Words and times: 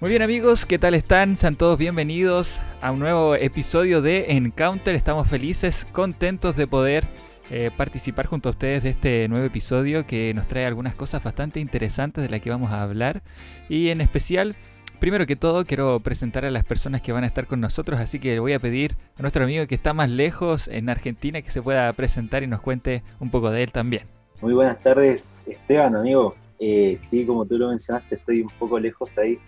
Muy 0.00 0.08
bien 0.08 0.22
amigos, 0.22 0.64
¿qué 0.64 0.78
tal 0.78 0.94
están? 0.94 1.36
Sean 1.36 1.56
todos 1.56 1.78
bienvenidos 1.78 2.62
a 2.80 2.90
un 2.90 3.00
nuevo 3.00 3.34
episodio 3.34 4.00
de 4.00 4.32
Encounter. 4.32 4.94
Estamos 4.94 5.28
felices, 5.28 5.86
contentos 5.92 6.56
de 6.56 6.66
poder 6.66 7.06
eh, 7.50 7.70
participar 7.76 8.24
junto 8.24 8.48
a 8.48 8.52
ustedes 8.52 8.82
de 8.82 8.88
este 8.88 9.28
nuevo 9.28 9.44
episodio 9.44 10.06
que 10.06 10.32
nos 10.32 10.48
trae 10.48 10.64
algunas 10.64 10.94
cosas 10.94 11.22
bastante 11.22 11.60
interesantes 11.60 12.24
de 12.24 12.30
las 12.30 12.40
que 12.40 12.48
vamos 12.48 12.72
a 12.72 12.82
hablar. 12.82 13.22
Y 13.68 13.90
en 13.90 14.00
especial, 14.00 14.56
primero 15.00 15.26
que 15.26 15.36
todo, 15.36 15.66
quiero 15.66 16.00
presentar 16.00 16.46
a 16.46 16.50
las 16.50 16.64
personas 16.64 17.02
que 17.02 17.12
van 17.12 17.24
a 17.24 17.26
estar 17.26 17.46
con 17.46 17.60
nosotros, 17.60 18.00
así 18.00 18.18
que 18.18 18.38
voy 18.38 18.54
a 18.54 18.58
pedir 18.58 18.96
a 19.18 19.20
nuestro 19.20 19.44
amigo 19.44 19.66
que 19.66 19.74
está 19.74 19.92
más 19.92 20.08
lejos 20.08 20.66
en 20.68 20.88
Argentina 20.88 21.42
que 21.42 21.50
se 21.50 21.60
pueda 21.60 21.92
presentar 21.92 22.42
y 22.42 22.46
nos 22.46 22.62
cuente 22.62 23.02
un 23.18 23.30
poco 23.30 23.50
de 23.50 23.64
él 23.64 23.70
también. 23.70 24.04
Muy 24.40 24.54
buenas 24.54 24.82
tardes, 24.82 25.44
Esteban, 25.46 25.94
amigo. 25.94 26.36
Eh, 26.58 26.96
sí, 26.98 27.26
como 27.26 27.44
tú 27.44 27.58
lo 27.58 27.68
mencionaste, 27.68 28.14
estoy 28.14 28.40
un 28.40 28.50
poco 28.58 28.78
lejos 28.78 29.18
ahí 29.18 29.38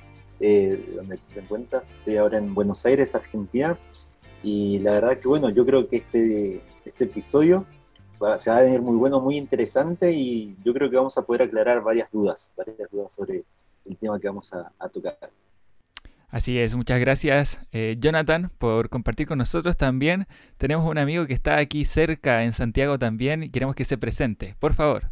eh, 0.42 0.92
donde 0.96 1.19
te 1.32 1.41
encuentras. 1.41 1.92
Estoy 1.92 2.16
ahora 2.16 2.38
en 2.38 2.52
Buenos 2.52 2.84
Aires, 2.84 3.14
Argentina. 3.14 3.78
Y 4.42 4.80
la 4.80 4.92
verdad 4.92 5.19
que 5.19 5.28
bueno, 5.28 5.48
yo 5.50 5.64
creo 5.64 5.88
que 5.88 5.96
este, 5.96 6.60
este 6.84 7.05
episodio 7.05 7.64
se 8.38 8.50
va 8.50 8.59
a 8.59 8.62
venir 8.62 8.80
muy 8.80 8.97
bueno, 8.97 9.20
muy 9.20 9.36
interesante 9.36 10.12
y 10.12 10.56
yo 10.64 10.73
creo 10.74 10.91
que 10.91 10.97
vamos 10.97 11.16
a 11.16 11.23
poder 11.23 11.42
aclarar 11.42 11.80
varias 11.83 12.10
dudas, 12.10 12.52
varias 12.56 12.91
dudas 12.91 13.12
sobre 13.12 13.45
el 13.84 13.97
tema 13.97 14.19
que 14.20 14.28
vamos 14.28 14.52
a, 14.52 14.88
tocar. 14.88 15.16
Así 16.28 16.59
es, 16.59 16.74
muchas 16.77 16.98
gracias 16.98 17.61
eh, 17.72 17.97
Jonathan 17.98 18.50
por 18.59 18.88
compartir 18.88 19.27
con 19.27 19.38
nosotros 19.38 19.77
también. 19.77 20.27
Tenemos 20.56 20.88
un 20.88 20.98
amigo 20.98 21.27
que 21.27 21.34
está 21.34 21.59
aquí 21.59 21.84
cerca 21.84 22.42
en 22.45 22.52
Santiago 22.52 22.98
también 22.98 23.42
y 23.42 23.50
queremos 23.50 23.74
que 23.74 23.84
se 23.84 23.98
presente, 23.98 24.56
por 24.59 24.74
favor. 24.74 25.11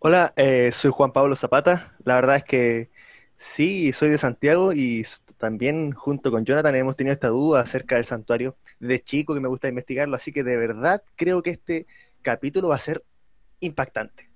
Hola, 0.00 0.32
eh, 0.36 0.70
soy 0.72 0.90
Juan 0.92 1.12
Pablo 1.12 1.34
Zapata. 1.34 1.94
La 2.04 2.16
verdad 2.16 2.36
es 2.36 2.44
que 2.44 2.90
Sí, 3.36 3.92
soy 3.92 4.08
de 4.10 4.18
Santiago 4.18 4.72
y 4.72 5.04
también 5.38 5.92
junto 5.92 6.30
con 6.30 6.44
Jonathan 6.44 6.74
hemos 6.76 6.96
tenido 6.96 7.12
esta 7.12 7.28
duda 7.28 7.60
acerca 7.60 7.96
del 7.96 8.04
santuario 8.04 8.56
de 8.80 9.02
chico 9.02 9.34
que 9.34 9.40
me 9.40 9.48
gusta 9.48 9.68
investigarlo, 9.68 10.16
así 10.16 10.32
que 10.32 10.42
de 10.44 10.56
verdad 10.56 11.02
creo 11.16 11.42
que 11.42 11.50
este 11.50 11.86
capítulo 12.22 12.68
va 12.68 12.76
a 12.76 12.78
ser 12.78 13.04
impactante. 13.60 14.30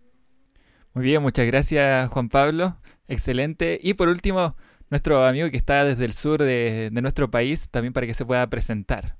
Muy 0.95 1.05
bien, 1.05 1.23
muchas 1.23 1.47
gracias 1.47 2.11
Juan 2.11 2.29
Pablo, 2.29 2.77
excelente. 3.09 3.79
Y 3.83 3.95
por 3.95 4.09
último, 4.09 4.57
nuestro 4.91 5.25
amigo 5.25 5.51
que 5.51 5.57
está 5.57 5.85
desde 5.85 6.05
el 6.05 6.13
sur 6.13 6.43
de, 6.43 6.91
de 6.93 7.03
nuestro 7.03 7.31
país, 7.31 7.69
también 7.71 7.93
para 7.93 8.07
que 8.07 8.15
se 8.15 8.25
pueda 8.25 8.47
presentar. 8.49 9.17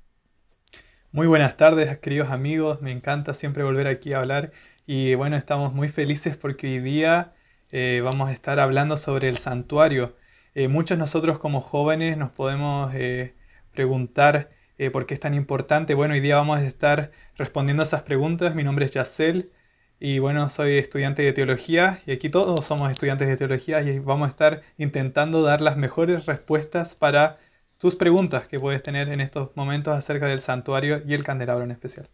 Muy 1.11 1.27
buenas 1.27 1.57
tardes, 1.57 1.97
queridos 1.99 2.29
amigos, 2.29 2.81
me 2.81 2.91
encanta 2.91 3.33
siempre 3.33 3.63
volver 3.63 3.87
aquí 3.87 4.13
a 4.13 4.19
hablar 4.19 4.51
y 4.85 5.15
bueno, 5.15 5.35
estamos 5.37 5.73
muy 5.73 5.87
felices 5.89 6.37
porque 6.37 6.67
hoy 6.67 6.79
día 6.79 7.33
eh, 7.71 8.01
vamos 8.03 8.29
a 8.29 8.33
estar 8.33 8.59
hablando 8.59 8.97
sobre 8.97 9.29
el 9.29 9.37
santuario. 9.37 10.15
Eh, 10.55 10.67
muchos 10.67 10.97
nosotros 10.97 11.39
como 11.39 11.61
jóvenes 11.61 12.17
nos 12.17 12.31
podemos 12.31 12.91
eh, 12.95 13.33
preguntar 13.73 14.51
por 14.93 15.05
qué 15.05 15.13
es 15.13 15.19
tan 15.19 15.33
importante. 15.33 15.93
Bueno, 15.93 16.13
hoy 16.13 16.21
día 16.21 16.37
vamos 16.37 16.59
a 16.59 16.65
estar 16.65 17.11
respondiendo 17.35 17.83
a 17.83 17.85
esas 17.85 18.03
preguntas. 18.03 18.55
Mi 18.55 18.63
nombre 18.63 18.85
es 18.85 18.91
Yacel 18.91 19.51
y 19.99 20.19
bueno, 20.19 20.49
soy 20.49 20.77
estudiante 20.77 21.21
de 21.21 21.33
teología 21.33 22.01
y 22.05 22.11
aquí 22.13 22.29
todos 22.29 22.65
somos 22.65 22.89
estudiantes 22.89 23.27
de 23.27 23.35
teología 23.35 23.81
y 23.81 23.99
vamos 23.99 24.27
a 24.27 24.29
estar 24.29 24.61
intentando 24.77 25.41
dar 25.43 25.59
las 25.59 25.75
mejores 25.75 26.25
respuestas 26.25 26.95
para 26.95 27.39
tus 27.77 27.95
preguntas 27.95 28.47
que 28.47 28.59
puedes 28.59 28.81
tener 28.81 29.09
en 29.09 29.19
estos 29.19 29.49
momentos 29.55 29.93
acerca 29.97 30.27
del 30.27 30.39
santuario 30.39 31.01
y 31.05 31.13
el 31.13 31.25
candelabro 31.25 31.65
en 31.65 31.71
especial. 31.71 32.09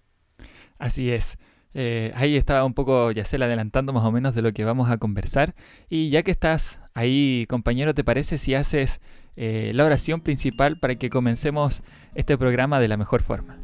Así 0.80 1.12
es. 1.12 1.38
Eh, 1.78 2.14
ahí 2.16 2.38
estaba 2.38 2.64
un 2.64 2.74
poco 2.74 3.12
Yacel 3.12 3.44
adelantando 3.44 3.92
más 3.92 4.06
o 4.06 4.12
menos 4.12 4.34
de 4.34 4.42
lo 4.42 4.54
que 4.54 4.64
vamos 4.64 4.90
a 4.90 4.98
conversar. 4.98 5.56
Y 5.90 6.10
ya 6.10 6.24
que 6.24 6.32
estás 6.32 6.80
ahí, 6.94 7.46
compañero, 7.50 7.94
¿te 7.94 8.06
parece 8.06 8.38
si 8.38 8.56
haces 8.56 9.02
eh, 9.36 9.72
la 9.76 9.84
oración 9.84 10.22
principal 10.22 10.80
para 10.80 10.96
que 10.96 11.10
comencemos 11.10 11.84
este 12.16 12.38
programa 12.38 12.80
de 12.80 12.88
la 12.88 12.96
mejor 12.96 13.22
forma? 13.22 13.58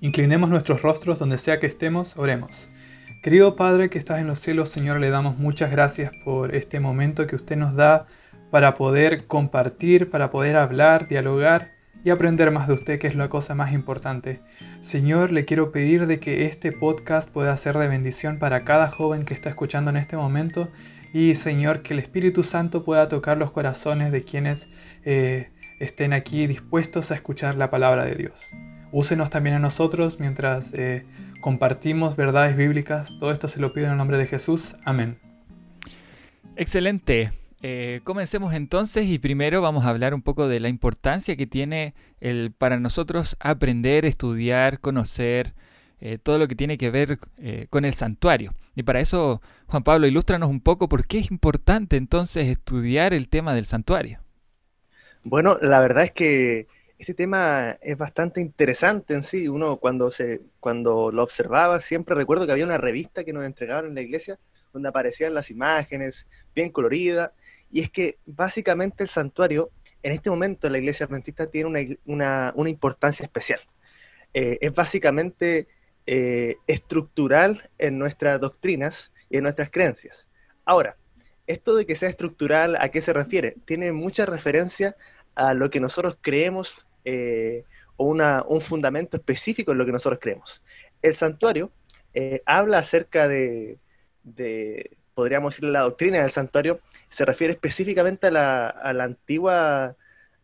Inclinemos 0.00 0.50
nuestros 0.50 0.82
rostros 0.82 1.20
donde 1.20 1.38
sea 1.38 1.60
que 1.60 1.66
estemos, 1.66 2.16
oremos. 2.16 2.68
Querido 3.22 3.54
Padre 3.54 3.90
que 3.90 3.98
estás 3.98 4.18
en 4.18 4.26
los 4.26 4.40
cielos, 4.40 4.68
Señor, 4.68 4.98
le 4.98 5.10
damos 5.10 5.38
muchas 5.38 5.70
gracias 5.70 6.10
por 6.24 6.54
este 6.54 6.80
momento 6.80 7.28
que 7.28 7.36
usted 7.36 7.56
nos 7.56 7.76
da 7.76 8.06
para 8.50 8.74
poder 8.74 9.26
compartir, 9.28 10.10
para 10.10 10.30
poder 10.30 10.56
hablar, 10.56 11.06
dialogar 11.06 11.77
y 12.08 12.10
aprender 12.10 12.50
más 12.50 12.66
de 12.66 12.72
usted, 12.72 12.98
que 12.98 13.06
es 13.06 13.14
la 13.14 13.28
cosa 13.28 13.54
más 13.54 13.74
importante. 13.74 14.40
Señor, 14.80 15.30
le 15.30 15.44
quiero 15.44 15.72
pedir 15.72 16.06
de 16.06 16.18
que 16.18 16.46
este 16.46 16.72
podcast 16.72 17.28
pueda 17.28 17.54
ser 17.58 17.76
de 17.76 17.86
bendición 17.86 18.38
para 18.38 18.64
cada 18.64 18.88
joven 18.88 19.26
que 19.26 19.34
está 19.34 19.50
escuchando 19.50 19.90
en 19.90 19.98
este 19.98 20.16
momento 20.16 20.70
y 21.12 21.34
Señor, 21.34 21.82
que 21.82 21.92
el 21.92 22.00
Espíritu 22.00 22.44
Santo 22.44 22.82
pueda 22.82 23.10
tocar 23.10 23.36
los 23.36 23.50
corazones 23.50 24.10
de 24.10 24.24
quienes 24.24 24.68
eh, 25.04 25.50
estén 25.80 26.14
aquí 26.14 26.46
dispuestos 26.46 27.10
a 27.10 27.14
escuchar 27.14 27.56
la 27.56 27.68
palabra 27.70 28.06
de 28.06 28.14
Dios. 28.14 28.52
Úsenos 28.90 29.28
también 29.28 29.56
a 29.56 29.58
nosotros 29.58 30.18
mientras 30.18 30.72
eh, 30.72 31.04
compartimos 31.42 32.16
verdades 32.16 32.56
bíblicas. 32.56 33.18
Todo 33.20 33.32
esto 33.32 33.48
se 33.48 33.60
lo 33.60 33.74
pido 33.74 33.84
en 33.84 33.92
el 33.92 33.98
nombre 33.98 34.16
de 34.16 34.26
Jesús. 34.26 34.76
Amén. 34.86 35.18
Excelente. 36.56 37.32
Eh, 37.60 38.00
comencemos 38.04 38.54
entonces 38.54 39.06
y 39.06 39.18
primero 39.18 39.60
vamos 39.60 39.84
a 39.84 39.88
hablar 39.88 40.14
un 40.14 40.22
poco 40.22 40.46
de 40.46 40.60
la 40.60 40.68
importancia 40.68 41.36
que 41.36 41.46
tiene 41.46 41.94
el, 42.20 42.52
para 42.56 42.78
nosotros 42.78 43.36
aprender, 43.40 44.04
estudiar, 44.04 44.78
conocer 44.78 45.54
eh, 46.00 46.18
todo 46.18 46.38
lo 46.38 46.46
que 46.46 46.54
tiene 46.54 46.78
que 46.78 46.90
ver 46.90 47.18
eh, 47.38 47.66
con 47.68 47.84
el 47.84 47.94
santuario. 47.94 48.54
Y 48.76 48.84
para 48.84 49.00
eso, 49.00 49.42
Juan 49.66 49.82
Pablo, 49.82 50.06
ilústranos 50.06 50.48
un 50.48 50.60
poco 50.60 50.88
por 50.88 51.04
qué 51.06 51.18
es 51.18 51.32
importante 51.32 51.96
entonces 51.96 52.46
estudiar 52.46 53.12
el 53.12 53.28
tema 53.28 53.54
del 53.54 53.64
santuario. 53.64 54.20
Bueno, 55.24 55.58
la 55.60 55.80
verdad 55.80 56.04
es 56.04 56.12
que 56.12 56.68
este 56.96 57.14
tema 57.14 57.76
es 57.82 57.98
bastante 57.98 58.40
interesante 58.40 59.14
en 59.14 59.24
sí. 59.24 59.48
Uno 59.48 59.78
cuando, 59.78 60.12
se, 60.12 60.42
cuando 60.60 61.10
lo 61.10 61.24
observaba, 61.24 61.80
siempre 61.80 62.14
recuerdo 62.14 62.46
que 62.46 62.52
había 62.52 62.64
una 62.64 62.78
revista 62.78 63.24
que 63.24 63.32
nos 63.32 63.44
entregaban 63.44 63.86
en 63.86 63.96
la 63.96 64.00
iglesia 64.00 64.38
donde 64.72 64.88
aparecían 64.88 65.34
las 65.34 65.50
imágenes 65.50 66.28
bien 66.54 66.70
coloridas 66.70 67.32
y 67.70 67.80
es 67.80 67.90
que 67.90 68.18
básicamente 68.26 69.02
el 69.02 69.08
santuario, 69.08 69.70
en 70.02 70.12
este 70.12 70.30
momento 70.30 70.68
la 70.70 70.78
iglesia 70.78 71.06
adventista 71.06 71.46
tiene 71.50 71.98
una, 72.06 72.52
importancia 72.66 73.24
especial. 73.24 73.60
Eh, 74.34 74.58
es 74.60 74.74
básicamente 74.74 75.68
eh, 76.06 76.56
estructural 76.66 77.68
en 77.78 77.98
nuestras 77.98 78.40
doctrinas 78.40 79.12
y 79.28 79.36
en 79.38 79.42
nuestras 79.42 79.70
creencias. 79.70 80.28
Ahora, 80.64 80.96
esto 81.46 81.74
de 81.76 81.86
que 81.86 81.96
sea 81.96 82.08
estructural, 82.08 82.76
¿a 82.76 82.90
qué 82.90 83.00
se 83.00 83.12
refiere? 83.12 83.56
Tiene 83.64 83.92
mucha 83.92 84.26
referencia 84.26 84.96
a 85.34 85.54
lo 85.54 85.70
que 85.70 85.80
nosotros 85.80 86.18
creemos 86.20 86.86
eh, 87.04 87.64
o 87.96 88.06
un 88.06 88.60
fundamento 88.60 89.16
específico 89.16 89.72
en 89.72 89.78
lo 89.78 89.86
que 89.86 89.92
nosotros 89.92 90.20
creemos. 90.20 90.62
El 91.02 91.14
santuario 91.14 91.72
habla 92.46 92.78
acerca 92.78 93.28
de, 93.28 93.78
podríamos 95.18 95.54
decir, 95.56 95.68
la 95.68 95.80
doctrina 95.80 96.22
del 96.22 96.30
santuario, 96.30 96.78
se 97.10 97.24
refiere 97.24 97.54
específicamente 97.54 98.28
a 98.28 98.30
la, 98.30 99.02
antigua, 99.02 99.96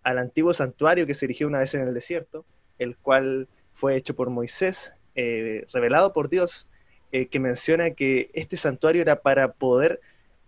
al 0.02 0.18
antiguo 0.18 0.52
santuario 0.52 1.06
que 1.06 1.14
se 1.14 1.26
erigió 1.26 1.46
una 1.46 1.60
vez 1.60 1.74
en 1.74 1.86
el 1.86 1.94
desierto, 1.94 2.44
el 2.80 2.96
cual 2.96 3.46
fue 3.74 3.94
hecho 3.94 4.16
por 4.16 4.30
Moisés, 4.30 4.92
eh, 5.14 5.64
revelado 5.72 6.12
por 6.12 6.28
Dios, 6.28 6.66
eh, 7.12 7.26
que 7.28 7.38
menciona 7.38 7.90
que 7.90 8.32
este 8.34 8.56
santuario 8.56 9.00
era 9.00 9.22
para 9.22 9.52
poder 9.52 10.00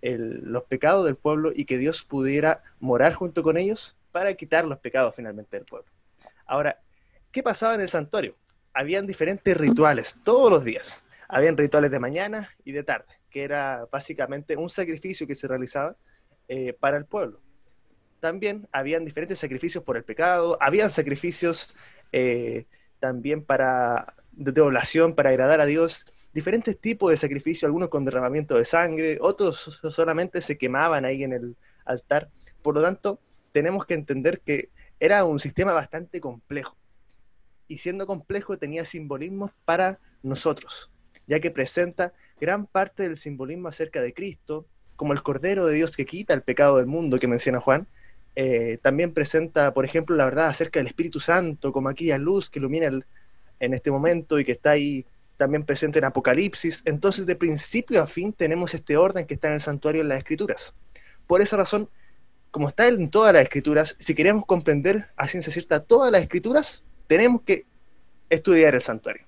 los 0.03 0.64
pecados 0.64 1.04
del 1.04 1.14
pueblo 1.14 1.53
y 1.54 1.64
que 1.64 1.78
Dios 1.78 2.03
pudiera 2.03 2.64
morar 2.81 3.12
junto 3.14 3.44
con 3.44 3.56
ellos 3.56 3.97
para 4.10 4.34
quitar 4.34 4.64
los 4.64 4.78
pecados 4.78 5.14
finalmente 5.14 5.56
del 5.56 5.66
pueblo. 5.66 5.88
Ahora, 6.47 6.81
¿qué 7.31 7.44
pasaba 7.44 7.76
en 7.76 7.81
el 7.81 7.88
santuario? 7.88 8.34
Habían 8.75 9.06
diferentes 9.06 9.56
rituales 9.56 10.16
todos 10.25 10.50
los 10.50 10.64
días. 10.64 11.04
Habían 11.28 11.56
rituales 11.56 11.93
de 11.93 12.00
mañana 12.00 12.50
y 12.64 12.72
de 12.72 12.82
tarde 12.82 13.16
que 13.31 13.44
era 13.44 13.87
básicamente 13.91 14.56
un 14.56 14.70
sacrificio 14.70 15.26
que 15.26 15.34
se 15.34 15.48
realizaba 15.48 15.97
eh, 16.48 16.72
para 16.72 16.96
el 16.96 17.06
pueblo. 17.06 17.40
También 18.20 18.69
habían 18.73 19.05
diferentes 19.05 19.38
sacrificios 19.38 19.84
por 19.84 19.96
el 19.96 20.05
pecado, 20.05 20.56
habían 20.61 20.90
sacrificios 20.90 21.75
eh, 22.12 22.67
también 22.99 23.44
para 23.44 24.14
de 24.32 24.61
oblación, 24.61 25.14
para 25.14 25.31
agradar 25.31 25.61
a 25.61 25.67
Dios, 25.67 26.06
diferentes 26.32 26.78
tipos 26.78 27.11
de 27.11 27.17
sacrificios, 27.17 27.64
algunos 27.64 27.88
con 27.88 28.05
derramamiento 28.05 28.56
de 28.56 28.67
sangre, 28.67 29.17
otros 29.23 29.81
solamente 29.90 30.43
se 30.43 30.58
quemaban 30.58 31.06
ahí 31.06 31.25
en 31.25 31.32
el 31.32 31.56
altar. 31.87 32.28
Por 32.61 32.75
lo 32.75 32.82
tanto, 32.82 33.19
tenemos 33.52 33.87
que 33.87 33.94
entender 33.94 34.40
que 34.40 34.69
era 35.00 35.25
un 35.25 35.40
sistema 35.40 35.73
bastante 35.73 36.20
complejo. 36.20 36.76
Y 37.69 37.78
siendo 37.78 38.06
complejo 38.06 38.58
tenía 38.58 38.84
simbolismos 38.84 39.50
para 39.64 39.99
nosotros, 40.23 40.90
ya 41.26 41.40
que 41.40 41.50
presenta 41.50 42.12
gran 42.41 42.67
parte 42.67 43.03
del 43.03 43.17
simbolismo 43.17 43.69
acerca 43.69 44.00
de 44.00 44.12
Cristo, 44.12 44.67
como 44.97 45.12
el 45.12 45.23
Cordero 45.23 45.67
de 45.67 45.75
Dios 45.75 45.97
que 45.97 46.06
quita 46.06 46.35
el 46.35 46.43
pecado 46.43 46.79
del 46.79 46.87
mundo 46.87 47.19
que 47.19 47.29
menciona 47.29 47.61
Juan, 47.61 47.87
eh, 48.35 48.79
también 48.83 49.12
presenta, 49.12 49.73
por 49.73 49.85
ejemplo, 49.85 50.15
la 50.15 50.27
verdad 50.27 50.49
acerca 50.49 50.79
del 50.79 50.87
Espíritu 50.88 51.21
Santo, 51.21 51.73
como 51.73 51.88
aquella 51.88 52.19
luz 52.19 52.50
que 52.50 52.59
ilumina 52.59 52.87
en 53.61 53.75
este 53.75 53.91
momento 53.91 54.38
y 54.38 54.44
que 54.44 54.53
está 54.53 54.73
ahí 54.73 55.06
también 55.37 55.65
presente 55.65 55.99
en 55.99 56.05
Apocalipsis. 56.05 56.83
Entonces, 56.85 57.27
de 57.27 57.37
principio 57.37 58.03
a 58.03 58.06
fin 58.06 58.33
tenemos 58.33 58.75
este 58.75 58.97
orden 58.97 59.27
que 59.27 59.35
está 59.35 59.49
en 59.49 59.55
el 59.55 59.61
santuario 59.61 60.03
en 60.03 60.09
las 60.09 60.19
Escrituras. 60.19 60.75
Por 61.27 61.41
esa 61.41 61.56
razón, 61.56 61.88
como 62.50 62.69
está 62.69 62.88
en 62.88 63.11
todas 63.11 63.35
las 63.35 63.43
escrituras, 63.43 63.97
si 63.99 64.15
queremos 64.15 64.47
comprender 64.47 65.09
a 65.17 65.29
ciencia 65.29 65.53
cierta 65.53 65.85
todas 65.85 66.12
las 66.12 66.23
escrituras, 66.23 66.83
tenemos 67.06 67.43
que 67.43 67.67
estudiar 68.31 68.75
el 68.75 68.83
santuario. 68.83 69.25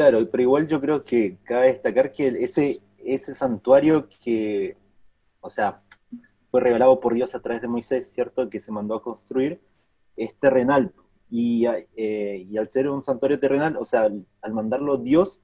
Claro, 0.00 0.30
pero 0.30 0.42
igual 0.42 0.66
yo 0.66 0.80
creo 0.80 1.04
que 1.04 1.36
cabe 1.44 1.66
destacar 1.66 2.10
que 2.10 2.28
ese, 2.28 2.80
ese 3.04 3.34
santuario 3.34 4.08
que, 4.24 4.74
o 5.42 5.50
sea, 5.50 5.82
fue 6.48 6.62
revelado 6.62 7.00
por 7.00 7.12
Dios 7.12 7.34
a 7.34 7.42
través 7.42 7.60
de 7.60 7.68
Moisés, 7.68 8.10
¿cierto? 8.10 8.48
Que 8.48 8.60
se 8.60 8.72
mandó 8.72 8.94
a 8.94 9.02
construir, 9.02 9.60
es 10.16 10.34
terrenal. 10.36 10.94
Y, 11.28 11.66
eh, 11.66 12.46
y 12.48 12.56
al 12.56 12.70
ser 12.70 12.88
un 12.88 13.04
santuario 13.04 13.38
terrenal, 13.38 13.76
o 13.76 13.84
sea, 13.84 14.04
al, 14.04 14.52
mandarlo 14.54 14.96
Dios, 14.96 15.42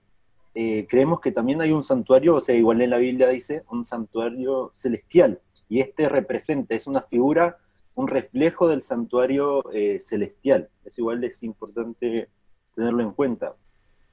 eh, 0.54 0.86
creemos 0.88 1.20
que 1.20 1.32
también 1.32 1.60
hay 1.60 1.72
un 1.72 1.82
santuario, 1.82 2.36
o 2.36 2.40
sea, 2.40 2.54
igual 2.54 2.80
en 2.80 2.88
la 2.88 2.96
Biblia 2.96 3.28
dice, 3.28 3.62
un 3.70 3.84
santuario 3.84 4.70
celestial. 4.72 5.38
Y 5.68 5.80
este 5.80 6.08
representa, 6.08 6.74
es 6.74 6.86
una 6.86 7.02
figura, 7.02 7.58
un 7.94 8.08
reflejo 8.08 8.68
del 8.68 8.80
santuario 8.80 9.70
eh, 9.74 10.00
celestial. 10.00 10.70
Es 10.82 10.96
igual 10.96 11.22
es 11.24 11.42
importante 11.42 12.30
tenerlo 12.74 13.02
en 13.02 13.10
cuenta. 13.10 13.54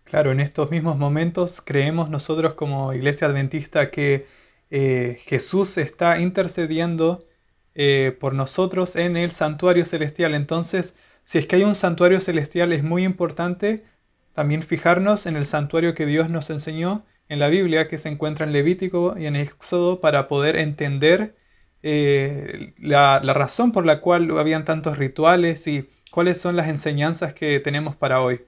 Claro, 0.04 0.32
en 0.32 0.40
estos 0.40 0.70
mismos 0.70 0.98
momentos 0.98 1.62
creemos 1.62 2.10
nosotros 2.10 2.54
como 2.56 2.94
iglesia 2.94 3.28
adventista 3.28 3.90
que 3.90 4.28
eh, 4.70 5.18
Jesús 5.26 5.78
está 5.78 6.20
intercediendo 6.20 7.26
eh, 7.74 8.16
por 8.20 8.34
nosotros 8.34 8.96
en 8.96 9.18
el 9.18 9.32
santuario 9.32 9.86
celestial. 9.86 10.36
Entonces, 10.36 10.96
si 11.24 11.40
es 11.40 11.46
que 11.48 11.56
hay 11.56 11.64
un 11.64 11.76
santuario 11.76 12.20
celestial, 12.20 12.74
es 12.74 12.84
muy 12.84 13.04
importante 13.04 13.86
también 14.34 14.62
fijarnos 14.64 15.26
en 15.26 15.36
el 15.36 15.46
santuario 15.46 15.96
que 15.96 16.06
Dios 16.06 16.30
nos 16.30 16.50
enseñó 16.50 17.06
en 17.30 17.40
la 17.40 17.48
Biblia, 17.48 17.88
que 17.88 17.98
se 17.98 18.10
encuentra 18.10 18.46
en 18.46 18.54
Levítico 18.54 19.16
y 19.18 19.26
en 19.26 19.36
Éxodo, 19.36 20.02
para 20.02 20.28
poder 20.28 20.58
entender 20.58 21.36
eh, 21.82 22.74
la, 22.78 23.20
la 23.24 23.34
razón 23.34 23.72
por 23.72 23.86
la 23.86 24.02
cual 24.02 24.38
habían 24.38 24.66
tantos 24.66 24.98
rituales 24.98 25.66
y 25.68 25.90
cuáles 26.12 26.40
son 26.40 26.56
las 26.56 26.68
enseñanzas 26.70 27.34
que 27.34 27.60
tenemos 27.60 27.96
para 27.96 28.22
hoy. 28.22 28.42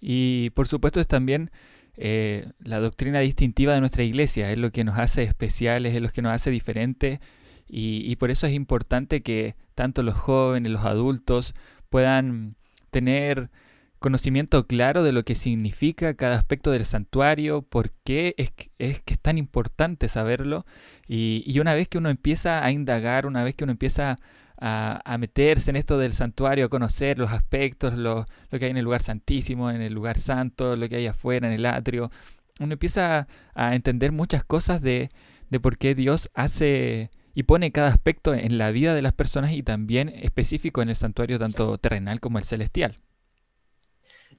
Y 0.00 0.50
por 0.50 0.68
supuesto 0.68 1.00
es 1.00 1.08
también 1.08 1.50
eh, 1.96 2.50
la 2.58 2.78
doctrina 2.78 3.20
distintiva 3.20 3.74
de 3.74 3.80
nuestra 3.80 4.04
iglesia, 4.04 4.52
es 4.52 4.58
lo 4.58 4.70
que 4.70 4.84
nos 4.84 4.98
hace 4.98 5.22
especiales, 5.22 5.94
es 5.94 6.02
lo 6.02 6.10
que 6.10 6.22
nos 6.22 6.32
hace 6.32 6.50
diferentes. 6.50 7.20
Y, 7.68 8.14
por 8.16 8.30
eso 8.30 8.46
es 8.46 8.52
importante 8.52 9.22
que 9.22 9.56
tanto 9.74 10.04
los 10.04 10.14
jóvenes, 10.14 10.70
los 10.70 10.84
adultos 10.84 11.54
puedan 11.90 12.54
tener 12.90 13.50
conocimiento 13.98 14.68
claro 14.68 15.02
de 15.02 15.10
lo 15.10 15.24
que 15.24 15.34
significa 15.34 16.14
cada 16.14 16.36
aspecto 16.36 16.70
del 16.70 16.84
santuario, 16.84 17.62
por 17.62 17.90
qué 18.04 18.36
es, 18.38 18.52
es 18.78 19.02
que 19.02 19.14
es 19.14 19.20
tan 19.20 19.36
importante 19.36 20.06
saberlo. 20.08 20.64
Y, 21.08 21.42
y, 21.44 21.58
una 21.58 21.74
vez 21.74 21.88
que 21.88 21.98
uno 21.98 22.08
empieza 22.10 22.64
a 22.64 22.70
indagar, 22.70 23.26
una 23.26 23.42
vez 23.42 23.56
que 23.56 23.64
uno 23.64 23.72
empieza 23.72 24.18
a, 24.58 25.16
meterse 25.18 25.70
en 25.70 25.76
esto 25.76 25.98
del 25.98 26.12
santuario, 26.12 26.66
a 26.66 26.68
conocer 26.68 27.18
los 27.18 27.30
aspectos, 27.30 27.94
lo, 27.94 28.24
que 28.50 28.64
hay 28.64 28.70
en 28.70 28.76
el 28.76 28.84
lugar 28.84 29.02
santísimo, 29.02 29.70
en 29.70 29.82
el 29.82 29.92
lugar 29.92 30.18
santo, 30.18 30.76
lo 30.76 30.88
que 30.88 30.96
hay 30.96 31.06
afuera, 31.06 31.46
en 31.46 31.54
el 31.54 31.66
atrio. 31.66 32.10
Uno 32.58 32.72
empieza 32.72 33.26
a, 33.54 33.74
entender 33.74 34.12
muchas 34.12 34.44
cosas 34.44 34.80
de, 34.80 35.10
de 35.50 35.60
por 35.60 35.78
qué 35.78 35.94
Dios 35.94 36.30
hace 36.34 37.10
y 37.34 37.42
pone 37.42 37.70
cada 37.70 37.88
aspecto 37.88 38.32
en 38.32 38.56
la 38.56 38.70
vida 38.70 38.94
de 38.94 39.02
las 39.02 39.12
personas 39.12 39.52
y 39.52 39.62
también 39.62 40.08
específico 40.08 40.80
en 40.80 40.88
el 40.88 40.96
santuario 40.96 41.38
tanto 41.38 41.76
terrenal 41.76 42.18
como 42.20 42.38
el 42.38 42.44
celestial. 42.44 42.96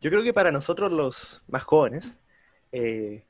Yo 0.02 0.10
creo 0.10 0.24
que 0.24 0.34
para 0.34 0.52
nosotros 0.52 0.92
los 0.92 1.44
más 1.48 1.64
jóvenes, 1.64 2.16
eh, 2.72 3.24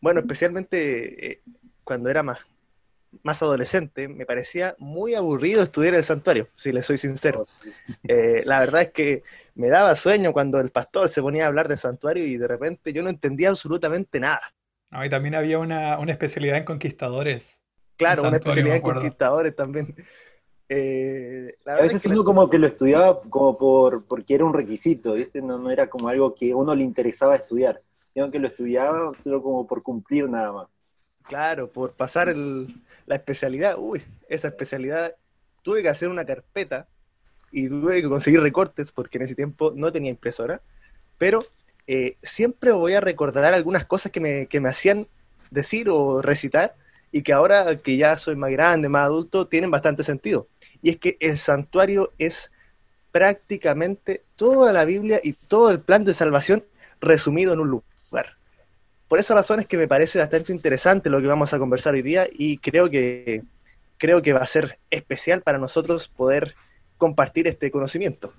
bueno, 0.00 0.20
especialmente 0.20 1.32
eh, 1.32 1.42
cuando 1.84 2.08
era 2.08 2.22
más, 2.22 2.38
más 3.22 3.42
adolescente, 3.42 4.08
me 4.08 4.26
parecía 4.26 4.74
muy 4.78 5.14
aburrido 5.14 5.62
estudiar 5.62 5.94
el 5.94 6.04
santuario, 6.04 6.48
si 6.54 6.72
le 6.72 6.82
soy 6.82 6.98
sincero. 6.98 7.46
Oh, 7.46 7.66
eh, 8.08 8.42
la 8.44 8.60
verdad 8.60 8.82
es 8.82 8.90
que 8.92 9.22
me 9.54 9.68
daba 9.68 9.94
sueño 9.94 10.32
cuando 10.32 10.58
el 10.60 10.70
pastor 10.70 11.08
se 11.08 11.22
ponía 11.22 11.44
a 11.44 11.48
hablar 11.48 11.68
del 11.68 11.78
santuario 11.78 12.24
y 12.24 12.36
de 12.36 12.48
repente 12.48 12.92
yo 12.92 13.02
no 13.02 13.10
entendía 13.10 13.50
absolutamente 13.50 14.18
nada. 14.18 14.52
y 15.04 15.08
también 15.08 15.34
había 15.34 15.58
una, 15.58 15.94
especialidad 16.10 16.56
en 16.56 16.64
conquistadores. 16.64 17.58
Claro, 17.96 18.22
una 18.22 18.38
especialidad 18.38 18.76
en 18.76 18.82
conquistadores 18.82 19.54
también. 19.54 19.94
Eh, 20.68 21.54
a 21.66 21.82
veces 21.82 22.06
uno 22.06 22.24
como 22.24 22.48
que 22.48 22.58
lo 22.58 22.66
estudiaba 22.66 23.20
como 23.28 23.58
por 23.58 24.06
porque 24.06 24.34
era 24.34 24.44
un 24.46 24.54
requisito, 24.54 25.12
¿viste? 25.12 25.42
No, 25.42 25.58
no 25.58 25.70
era 25.70 25.88
como 25.88 26.08
algo 26.08 26.34
que 26.34 26.54
uno 26.54 26.74
le 26.74 26.82
interesaba 26.82 27.36
estudiar, 27.36 27.82
sino 28.14 28.30
que 28.30 28.38
lo 28.38 28.48
estudiaba 28.48 29.12
solo 29.14 29.42
como 29.42 29.66
por 29.66 29.82
cumplir 29.82 30.30
nada 30.30 30.50
más. 30.52 30.68
Claro, 31.22 31.70
por 31.70 31.92
pasar 31.92 32.34
la 32.36 33.14
especialidad. 33.14 33.76
Uy, 33.78 34.02
esa 34.28 34.48
especialidad. 34.48 35.14
Tuve 35.62 35.82
que 35.82 35.88
hacer 35.88 36.08
una 36.08 36.24
carpeta 36.24 36.88
y 37.50 37.68
tuve 37.68 38.02
que 38.02 38.08
conseguir 38.08 38.40
recortes 38.40 38.90
porque 38.92 39.18
en 39.18 39.24
ese 39.24 39.34
tiempo 39.34 39.72
no 39.74 39.92
tenía 39.92 40.10
impresora. 40.10 40.60
Pero 41.18 41.44
eh, 41.86 42.16
siempre 42.22 42.72
voy 42.72 42.94
a 42.94 43.00
recordar 43.00 43.54
algunas 43.54 43.86
cosas 43.86 44.10
que 44.10 44.20
me, 44.20 44.46
que 44.46 44.60
me 44.60 44.68
hacían 44.68 45.06
decir 45.50 45.88
o 45.88 46.22
recitar 46.22 46.74
y 47.12 47.22
que 47.22 47.32
ahora 47.32 47.76
que 47.76 47.96
ya 47.96 48.16
soy 48.16 48.36
más 48.36 48.50
grande, 48.50 48.88
más 48.88 49.04
adulto, 49.06 49.46
tienen 49.46 49.70
bastante 49.70 50.02
sentido. 50.02 50.48
Y 50.82 50.90
es 50.90 50.96
que 50.96 51.16
el 51.20 51.38
santuario 51.38 52.12
es 52.18 52.50
prácticamente 53.12 54.24
toda 54.36 54.72
la 54.72 54.84
Biblia 54.84 55.20
y 55.22 55.34
todo 55.34 55.70
el 55.70 55.80
plan 55.80 56.04
de 56.04 56.14
salvación 56.14 56.64
resumido 57.00 57.52
en 57.52 57.60
un 57.60 57.68
lugar 57.68 57.91
por 59.12 59.20
esa 59.20 59.34
razón 59.34 59.60
es 59.60 59.66
que 59.66 59.76
me 59.76 59.86
parece 59.86 60.18
bastante 60.18 60.54
interesante 60.54 61.10
lo 61.10 61.20
que 61.20 61.26
vamos 61.26 61.52
a 61.52 61.58
conversar 61.58 61.92
hoy 61.92 62.00
día 62.00 62.26
y 62.32 62.56
creo 62.56 62.88
que, 62.88 63.42
creo 63.98 64.22
que 64.22 64.32
va 64.32 64.40
a 64.40 64.46
ser 64.46 64.78
especial 64.90 65.42
para 65.42 65.58
nosotros 65.58 66.08
poder 66.08 66.54
compartir 66.96 67.46
este 67.46 67.70
conocimiento. 67.70 68.32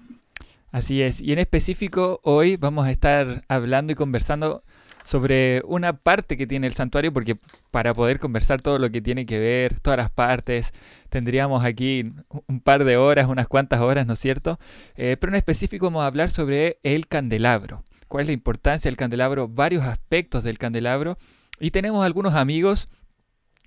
Así 0.71 1.03
es, 1.03 1.21
y 1.21 1.31
en 1.31 1.37
específico 1.37 2.21
hoy 2.23 2.57
vamos 2.57 2.87
a 2.87 2.89
estar 2.89 3.43
hablando 3.49 3.93
y 3.93 3.95
conversando 3.95 4.63
sobre 5.03 5.61
una 5.65 5.93
parte 5.93 6.37
que 6.37 6.47
tiene 6.47 6.65
el 6.65 6.73
santuario, 6.73 7.13
porque 7.13 7.37
para 7.69 7.93
poder 7.93 8.19
conversar 8.19 8.59
todo 8.59 8.79
lo 8.79 8.89
que 8.89 8.99
tiene 8.99 9.27
que 9.27 9.37
ver, 9.37 9.79
todas 9.79 9.99
las 9.99 10.09
partes, 10.09 10.71
tendríamos 11.09 11.63
aquí 11.63 12.11
un 12.47 12.61
par 12.61 12.83
de 12.83 12.97
horas, 12.97 13.27
unas 13.27 13.47
cuantas 13.47 13.79
horas, 13.79 14.07
¿no 14.07 14.13
es 14.13 14.19
cierto? 14.19 14.57
Eh, 14.95 15.17
pero 15.19 15.33
en 15.33 15.35
específico 15.35 15.85
vamos 15.85 16.01
a 16.01 16.07
hablar 16.07 16.31
sobre 16.31 16.79
el 16.81 17.05
candelabro 17.05 17.83
cuál 18.13 18.21
es 18.21 18.27
la 18.27 18.33
importancia 18.33 18.91
del 18.91 18.95
candelabro, 18.95 19.47
varios 19.47 19.85
aspectos 19.85 20.43
del 20.43 20.59
candelabro. 20.59 21.17
Y 21.59 21.71
tenemos 21.71 22.05
algunos 22.05 22.35
amigos 22.35 22.87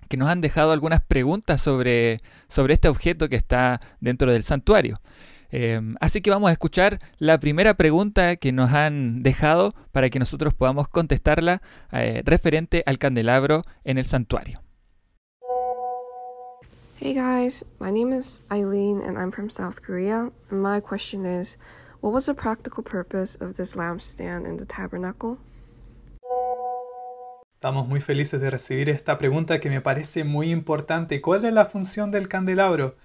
que 0.07 0.15
nos 0.15 0.29
han 0.29 0.39
dejado 0.39 0.71
algunas 0.71 1.01
preguntas 1.03 1.59
sobre, 1.59 2.21
sobre 2.47 2.75
este 2.75 2.87
objeto 2.87 3.27
que 3.27 3.35
está 3.35 3.81
dentro 3.99 4.31
del 4.31 4.43
santuario. 4.43 5.01
Em, 5.51 5.95
así 5.99 6.21
que 6.21 6.29
vamos 6.29 6.47
a 6.47 6.53
escuchar 6.53 7.01
la 7.17 7.41
primera 7.41 7.73
pregunta 7.73 8.37
que 8.37 8.53
nos 8.53 8.71
han 8.71 9.21
dejado 9.21 9.73
para 9.91 10.09
que 10.09 10.17
nosotros 10.17 10.53
podamos 10.53 10.87
contestarla 10.87 11.61
eh, 11.91 12.21
referente 12.23 12.83
al 12.85 12.99
candelabro 12.99 13.63
en 13.83 13.97
el 13.97 14.05
santuario. 14.05 14.61
Hey 17.01 17.13
guys, 17.13 17.65
my 17.81 17.91
name 17.91 18.17
is 18.17 18.43
Eileen 18.49 19.01
and 19.01 19.17
I'm 19.17 19.29
from 19.29 19.49
South 19.49 19.81
Korea. 19.85 20.31
My 20.49 20.79
question 20.79 21.25
is 21.25 21.57
What 21.99 22.13
was 22.13 22.27
the 22.27 22.35
practical 22.35 22.83
purpose 22.83 23.37
of 23.41 23.55
this 23.55 23.75
lampstand 23.75 24.45
in 24.45 24.57
the 24.57 24.65
tabernacle? 24.67 25.37
Estamos 27.55 27.87
muy 27.87 28.01
felices 28.01 28.39
de 28.39 28.51
recibir 28.51 28.87
esta 28.87 29.17
pregunta 29.17 29.59
que 29.59 29.71
me 29.71 29.81
parece 29.81 30.23
muy 30.23 30.51
importante. 30.51 31.21
¿Cuál 31.21 31.45
es 31.45 31.53
la 31.53 31.65
función 31.65 32.11
del 32.11 32.27
candelabro? 32.27 32.95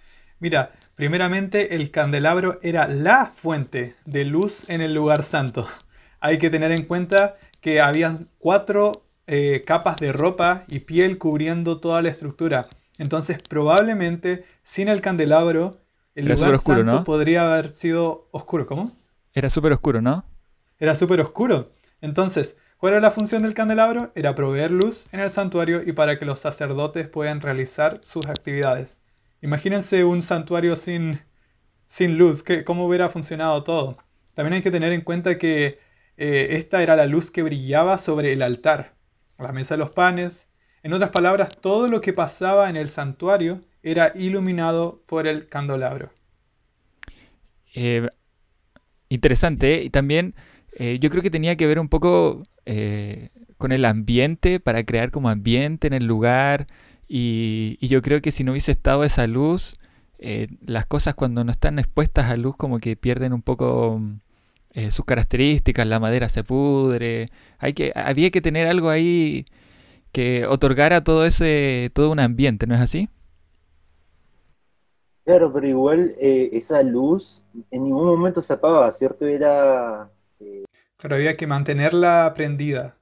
Mira, 0.41 0.73
primeramente 0.95 1.75
el 1.75 1.91
candelabro 1.91 2.61
era 2.63 2.87
la 2.87 3.33
fuente 3.35 3.95
de 4.05 4.27
luz 4.27 4.69
en 4.69 4.83
el 4.83 4.93
lugar 4.93 5.23
santo. 5.23 5.67
Hay 6.21 6.39
que 6.39 6.51
tener 6.51 6.71
en 6.71 6.85
cuenta 6.85 7.37
que 7.63 7.81
habían 7.81 8.29
cuatro 8.39 9.07
eh, 9.27 9.65
capas 9.67 9.97
de 9.97 10.13
ropa 10.13 10.65
y 10.69 10.81
piel 10.81 11.17
cubriendo 11.17 11.81
toda 11.81 12.03
la 12.03 12.11
estructura. 12.11 12.69
Entonces 12.99 13.39
probablemente 13.41 14.45
sin 14.63 14.89
el 14.89 15.01
candelabro 15.01 15.79
el 16.15 16.27
Era 16.27 16.35
lugar 16.35 16.55
oscuro, 16.55 16.79
santo 16.79 16.93
¿no? 16.93 17.05
podría 17.05 17.53
haber 17.53 17.71
sido 17.71 18.29
oscuro. 18.33 18.67
¿Cómo? 18.67 18.93
Era 19.33 19.51
súper 19.51 19.73
oscuro, 19.73 20.01
¿no? 20.03 20.25
Era 20.79 20.95
súper 20.95 21.21
oscuro. 21.21 21.73
Entonces, 22.01 22.57
¿cuál 22.77 22.95
era 22.95 23.01
la 23.01 23.11
función 23.11 23.43
del 23.43 23.55
candelabro? 23.55 24.13
Era 24.15 24.35
proveer 24.35 24.71
luz 24.71 25.07
en 25.13 25.21
el 25.21 25.31
santuario 25.31 25.83
y 25.85 25.93
para 25.93 26.19
que 26.19 26.25
los 26.25 26.41
sacerdotes 26.41 27.09
puedan 27.09 27.41
realizar 27.41 28.01
sus 28.03 28.27
actividades. 28.27 29.01
Imagínense 29.41 30.05
un 30.05 30.23
santuario 30.23 30.77
sin, 30.77 31.21
sin 31.87 32.19
luz, 32.19 32.43
que, 32.43 32.65
¿cómo 32.65 32.87
hubiera 32.87 33.09
funcionado 33.09 33.65
todo? 33.65 33.99
También 34.35 34.55
hay 34.55 34.63
que 34.63 34.71
tener 34.71 34.93
en 34.93 35.03
cuenta 35.03 35.39
que 35.39 35.79
eh, 36.17 36.49
esta 36.51 36.83
era 36.83 36.97
la 36.97 37.07
luz 37.07 37.31
que 37.31 37.43
brillaba 37.43 37.99
sobre 37.99 38.33
el 38.33 38.43
altar, 38.43 38.95
la 39.39 39.53
mesa 39.53 39.75
de 39.75 39.79
los 39.79 39.91
panes. 39.91 40.51
En 40.83 40.93
otras 40.93 41.11
palabras, 41.11 41.57
todo 41.61 41.89
lo 41.89 42.01
que 42.01 42.13
pasaba 42.13 42.69
en 42.71 42.77
el 42.77 42.89
santuario 42.89 43.61
era 43.83 44.13
iluminado 44.15 45.03
por 45.07 45.27
el 45.27 45.49
candelabro. 45.49 46.11
Eh, 47.75 48.09
interesante, 49.09 49.75
¿eh? 49.75 49.85
y 49.85 49.91
también 49.91 50.35
eh, 50.79 50.99
yo 51.01 51.11
creo 51.11 51.23
que 51.23 51.31
tenía 51.31 51.57
que 51.57 51.67
ver 51.67 51.79
un 51.79 51.89
poco 51.89 52.43
con 53.59 53.73
el 53.73 53.85
ambiente, 53.85 54.61
para 54.61 54.85
crear 54.85 55.11
como 55.11 55.29
ambiente 55.29 55.89
en 55.89 55.95
el 55.95 56.07
lugar 56.07 56.67
Y, 57.09 57.77
y, 57.81 57.89
yo 57.89 58.01
creo 58.01 58.23
que 58.23 58.31
si 58.31 58.45
no 58.45 58.53
hubiese 58.53 58.71
estado 58.73 59.03
esa 59.05 59.27
luz, 59.27 59.75
las 60.65 60.87
cosas 60.87 61.15
cuando 61.17 61.43
no 61.45 61.51
están 61.51 61.81
expuestas 61.81 62.31
a 62.31 62.37
luz 62.37 62.57
como 62.57 62.79
que 62.79 62.97
pierden 62.97 63.33
un 63.33 63.43
poco 63.43 64.01
sus 64.91 65.05
características, 65.05 65.87
la 65.87 65.99
madera 66.01 66.29
se 66.29 66.45
pudre, 66.45 67.27
hay 67.59 67.75
que, 67.75 67.93
había 67.97 68.31
que 68.31 68.41
tener 68.41 68.69
algo 68.69 68.91
ahí 68.91 69.45
que 70.13 70.47
otorgara 70.47 71.03
todo 71.03 71.27
ese, 71.27 71.91
todo 71.95 72.11
un 72.13 72.21
ambiente, 72.21 72.67
¿no 72.67 72.75
es 72.77 72.81
así? 72.81 73.09
Claro, 75.25 75.53
pero 75.53 75.67
igual 75.67 76.15
eh, 76.19 76.51
esa 76.53 76.83
luz 76.83 77.43
en 77.71 77.85
ningún 77.85 78.07
momento 78.07 78.43
se 78.43 78.53
apagaba, 78.53 78.91
¿cierto? 78.91 79.25
Era... 79.27 80.11
Claro, 80.97 81.17
había 81.17 81.35
que 81.35 81.47
mantenerla 81.47 82.33
prendida. 82.35 82.97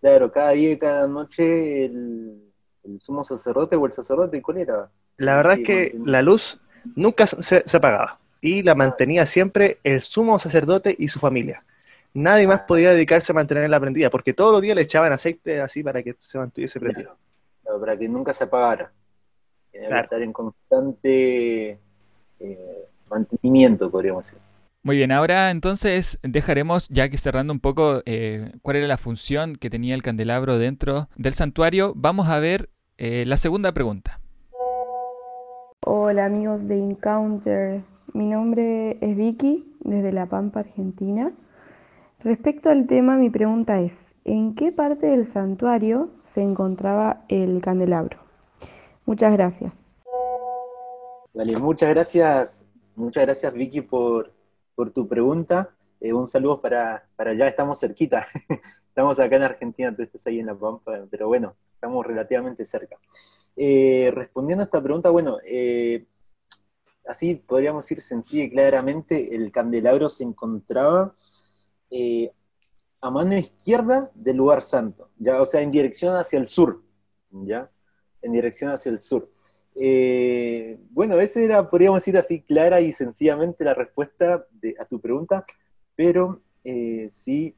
Claro, 0.00 0.30
cada 0.30 0.50
día 0.50 0.72
y 0.72 0.78
cada 0.78 1.06
noche 1.08 1.84
el, 1.84 2.50
el 2.84 3.00
sumo 3.00 3.24
sacerdote 3.24 3.76
o 3.76 3.86
el 3.86 3.92
sacerdote, 3.92 4.40
¿cuál 4.40 4.58
era? 4.58 4.90
La 5.16 5.36
verdad 5.36 5.58
es 5.58 5.66
que 5.66 5.98
la 6.04 6.22
luz 6.22 6.58
nunca 6.94 7.26
se, 7.26 7.64
apagaba 7.76 8.18
y 8.40 8.62
la 8.62 8.74
mantenía 8.74 9.26
siempre 9.26 9.78
el 9.84 10.00
sumo 10.00 10.38
sacerdote 10.38 10.94
y 10.98 11.08
su 11.08 11.18
familia. 11.18 11.62
Nadie 12.14 12.46
más 12.46 12.62
podía 12.62 12.90
dedicarse 12.90 13.32
a 13.32 13.34
mantenerla 13.34 13.78
prendida 13.78 14.10
porque 14.10 14.32
todos 14.32 14.52
los 14.52 14.62
días 14.62 14.74
le 14.74 14.82
echaban 14.82 15.12
aceite 15.12 15.60
así 15.60 15.82
para 15.82 16.02
que 16.02 16.16
se 16.18 16.38
mantuviese 16.38 16.80
prendida. 16.80 17.14
para 17.62 17.96
que 17.96 18.08
nunca 18.08 18.32
se 18.32 18.44
apagara. 18.44 18.90
Estar 19.72 20.22
en 20.22 20.32
constante 20.32 21.78
eh, 22.38 22.88
mantenimiento, 23.08 23.90
podríamos 23.90 24.26
decir. 24.26 24.40
Muy 24.82 24.96
bien, 24.96 25.12
ahora 25.12 25.50
entonces 25.50 26.18
dejaremos, 26.22 26.88
ya 26.88 27.10
que 27.10 27.18
cerrando 27.18 27.52
un 27.52 27.60
poco 27.60 28.00
eh, 28.06 28.52
cuál 28.62 28.76
era 28.76 28.86
la 28.86 28.96
función 28.96 29.54
que 29.54 29.68
tenía 29.68 29.94
el 29.94 30.02
candelabro 30.02 30.58
dentro 30.58 31.08
del 31.16 31.34
santuario, 31.34 31.92
vamos 31.94 32.28
a 32.28 32.38
ver 32.38 32.70
eh, 32.96 33.24
la 33.26 33.36
segunda 33.36 33.72
pregunta. 33.72 34.20
Hola 35.84 36.24
amigos 36.24 36.66
de 36.66 36.78
Encounter, 36.78 37.82
mi 38.14 38.26
nombre 38.26 38.96
es 39.02 39.16
Vicky 39.16 39.70
desde 39.80 40.12
La 40.12 40.26
Pampa, 40.26 40.60
Argentina. 40.60 41.30
Respecto 42.20 42.70
al 42.70 42.86
tema, 42.86 43.16
mi 43.16 43.28
pregunta 43.28 43.80
es, 43.80 44.14
¿en 44.24 44.54
qué 44.54 44.72
parte 44.72 45.08
del 45.08 45.26
santuario 45.26 46.10
se 46.32 46.42
encontraba 46.42 47.24
el 47.28 47.60
candelabro? 47.60 48.19
Muchas 49.06 49.32
gracias. 49.32 49.90
Vale, 51.32 51.56
muchas 51.58 51.90
gracias, 51.90 52.66
muchas 52.96 53.24
gracias 53.24 53.52
Vicky 53.52 53.82
por, 53.82 54.32
tu 54.92 55.06
pregunta. 55.06 55.74
Eh, 56.00 56.12
un 56.12 56.26
saludo 56.26 56.60
para, 56.60 57.06
para 57.14 57.30
allá, 57.32 57.46
estamos 57.46 57.78
cerquita. 57.78 58.26
estamos 58.88 59.18
acá 59.20 59.36
en 59.36 59.42
Argentina, 59.42 59.94
tú 59.94 60.02
estás 60.02 60.26
ahí 60.26 60.40
en 60.40 60.46
La 60.46 60.54
Pampa, 60.54 61.06
pero 61.10 61.28
bueno, 61.28 61.54
estamos 61.74 62.04
relativamente 62.06 62.64
cerca. 62.64 62.96
Eh, 63.56 64.10
respondiendo 64.14 64.62
a 64.62 64.64
esta 64.64 64.82
pregunta, 64.82 65.10
bueno, 65.10 65.38
eh, 65.44 66.06
así 67.06 67.36
podríamos 67.36 67.90
ir 67.92 68.00
sencilla 68.00 68.44
y 68.44 68.50
claramente, 68.50 69.34
el 69.34 69.52
candelabro 69.52 70.08
se 70.08 70.24
encontraba 70.24 71.14
a 73.02 73.10
mano 73.10 73.36
izquierda 73.36 74.10
del 74.14 74.36
lugar 74.36 74.62
santo, 74.62 75.10
ya, 75.18 75.40
o 75.40 75.46
sea, 75.46 75.60
en 75.60 75.70
dirección 75.70 76.16
hacia 76.16 76.38
el 76.38 76.48
sur, 76.48 76.82
ya, 77.30 77.70
en 78.22 78.32
dirección 78.32 78.70
hacia 78.70 78.90
el 78.90 78.98
sur. 78.98 79.30
bueno, 80.90 81.18
esa 81.20 81.40
era, 81.40 81.68
podríamos 81.68 82.00
decir 82.00 82.16
así, 82.16 82.42
clara 82.42 82.80
y 82.80 82.92
sencillamente 82.92 83.64
la 83.64 83.74
respuesta 83.74 84.46
a 84.78 84.84
tu 84.84 85.00
pregunta, 85.00 85.44
pero 85.96 86.42
sí. 87.08 87.54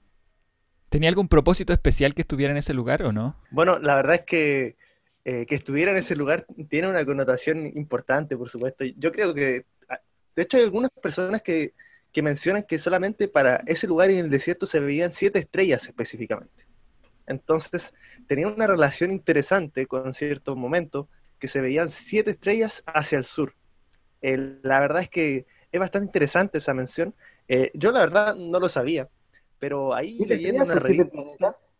¿Tenía 0.89 1.09
algún 1.09 1.29
propósito 1.29 1.73
especial 1.73 2.15
que 2.15 2.23
estuviera 2.23 2.53
en 2.53 2.59
ese 2.59 2.75
lugar 2.75 3.03
o 3.03 3.13
no? 3.13 3.37
Bueno, 3.51 3.79
la 3.79 3.97
verdad 3.97 4.17
es 4.17 4.23
que 4.23 4.77
eh, 5.25 5.47
que 5.47 5.55
estuviera 5.55 5.93
en 5.93 5.99
ese 5.99 6.17
lugar 6.17 6.47
tiene 6.69 6.89
una 6.89 7.05
connotación 7.05 7.65
importante, 7.77 8.37
por 8.37 8.51
supuesto. 8.51 8.85
Yo 8.97 9.13
creo 9.13 9.33
que, 9.33 9.67
ah, 9.89 10.01
de 10.35 10.43
hecho, 10.43 10.57
hay 10.57 10.65
algunas 10.65 10.91
personas 10.91 11.43
que, 11.43 11.75
que 12.11 12.23
mencionan 12.23 12.65
que 12.65 12.81
solamente 12.81 13.29
para 13.29 13.63
ese 13.67 13.87
lugar 13.87 14.11
en 14.11 14.19
el 14.19 14.31
desierto 14.31 14.67
se 14.67 14.81
veían 14.81 15.13
siete 15.13 15.39
estrellas 15.39 15.87
específicamente. 15.87 16.67
Entonces, 17.33 17.95
tenía 18.29 18.49
una 18.49 18.67
relación 18.67 19.11
interesante 19.11 19.87
con 19.87 20.15
cierto 20.15 20.55
momento 20.55 21.09
que 21.39 21.49
se 21.49 21.61
veían 21.61 21.89
siete 21.89 22.31
estrellas 22.31 22.85
hacia 22.87 23.19
el 23.19 23.25
sur. 23.25 23.55
la 24.21 24.79
verdad 24.79 25.03
es 25.03 25.09
que 25.09 25.47
es 25.73 25.81
bastante 25.81 26.07
interesante 26.07 26.59
esa 26.59 26.75
mención. 26.75 27.15
Eh, 27.49 27.71
yo 27.75 27.91
la 27.91 28.01
verdad 28.01 28.37
no 28.37 28.61
lo 28.61 28.69
sabía, 28.69 29.09
pero 29.59 29.95
ahí 29.95 30.19
leyendo 30.25 30.65
una 30.65 30.79
siete 30.79 31.07
planetas? 31.07 31.71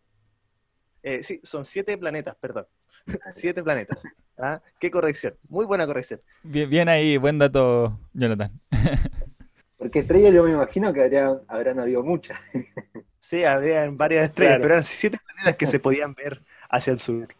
Eh, 1.03 1.23
sí, 1.23 1.39
son 1.43 1.63
siete 1.65 1.97
planetas, 1.97 2.35
perdón. 2.35 2.65
Siete 3.31 3.61
planetas. 3.61 4.01
¿Ah? 4.37 4.61
Qué 4.79 4.89
corrección. 4.89 5.35
Muy 5.49 5.65
buena 5.65 5.85
corrección. 5.85 6.19
Bien, 6.43 6.69
bien 6.69 6.89
ahí, 6.89 7.17
buen 7.17 7.37
dato, 7.37 7.99
Jonathan. 8.13 8.51
Porque 9.77 9.99
estrellas 9.99 10.33
yo 10.33 10.43
me 10.43 10.51
imagino 10.51 10.93
que 10.93 11.03
habrían, 11.03 11.41
habrán 11.47 11.79
habido 11.79 12.03
muchas. 12.03 12.39
Sí, 13.19 13.43
habían 13.43 13.97
varias 13.97 14.29
estrellas, 14.29 14.57
pero 14.61 14.73
eran 14.73 14.83
siete 14.83 15.17
planetas 15.43 15.57
que 15.57 15.67
se 15.67 15.79
podían 15.79 16.13
ver 16.13 16.43
hacia 16.69 16.93
el 16.93 16.99
sur. 16.99 17.35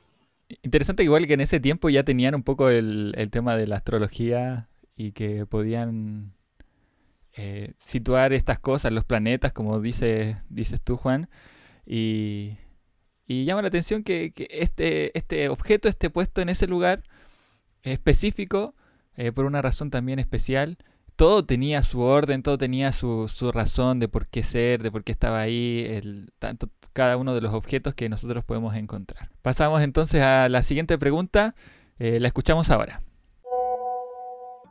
Interesante 0.61 1.03
igual 1.03 1.25
que 1.27 1.33
en 1.33 1.41
ese 1.41 1.59
tiempo 1.59 1.89
ya 1.89 2.03
tenían 2.03 2.35
un 2.35 2.43
poco 2.43 2.69
el, 2.69 3.15
tema 3.31 3.55
de 3.55 3.67
la 3.67 3.77
astrología 3.77 4.69
y 4.95 5.13
que 5.13 5.45
podían 5.45 6.33
eh, 7.35 7.73
situar 7.77 8.33
estas 8.33 8.59
cosas, 8.59 8.91
los 8.91 9.05
planetas, 9.05 9.53
como 9.53 9.79
dice, 9.79 10.37
dices 10.49 10.81
tú, 10.81 10.97
Juan, 10.97 11.29
y, 11.85 12.57
y 13.25 13.45
llama 13.45 13.61
la 13.61 13.69
atención 13.69 14.03
que, 14.03 14.33
este, 14.49 15.17
este 15.17 15.49
objeto 15.49 15.89
esté 15.89 16.09
puesto 16.09 16.41
en 16.41 16.49
ese 16.49 16.67
lugar 16.67 17.03
específico, 17.81 18.75
eh, 19.15 19.31
por 19.31 19.45
una 19.45 19.61
razón 19.61 19.89
también 19.89 20.19
especial. 20.19 20.77
Todo 21.15 21.45
tenía 21.45 21.83
su 21.83 22.01
orden, 22.01 22.41
todo 22.41 22.57
tenía 22.57 22.91
su, 22.91 23.27
su, 23.27 23.51
razón 23.51 23.99
de 23.99 24.07
por 24.07 24.27
qué 24.27 24.41
ser, 24.41 24.81
de 24.81 24.91
por 24.91 25.03
qué 25.03 25.11
estaba 25.11 25.41
ahí, 25.41 25.85
el, 25.87 26.31
tanto, 26.39 26.69
cada 26.91 27.17
uno 27.17 27.35
de 27.35 27.41
los 27.41 27.53
objetos 27.53 27.93
que 27.93 28.09
nosotros 28.09 28.43
podemos 28.43 28.75
encontrar. 28.75 29.29
Pasamos 29.43 29.81
entonces 29.83 30.21
a 30.21 30.49
la 30.49 30.63
siguiente 30.63 30.97
pregunta, 30.97 31.53
eh, 31.99 32.19
la 32.19 32.27
escuchamos 32.27 32.71
ahora. 32.71 33.03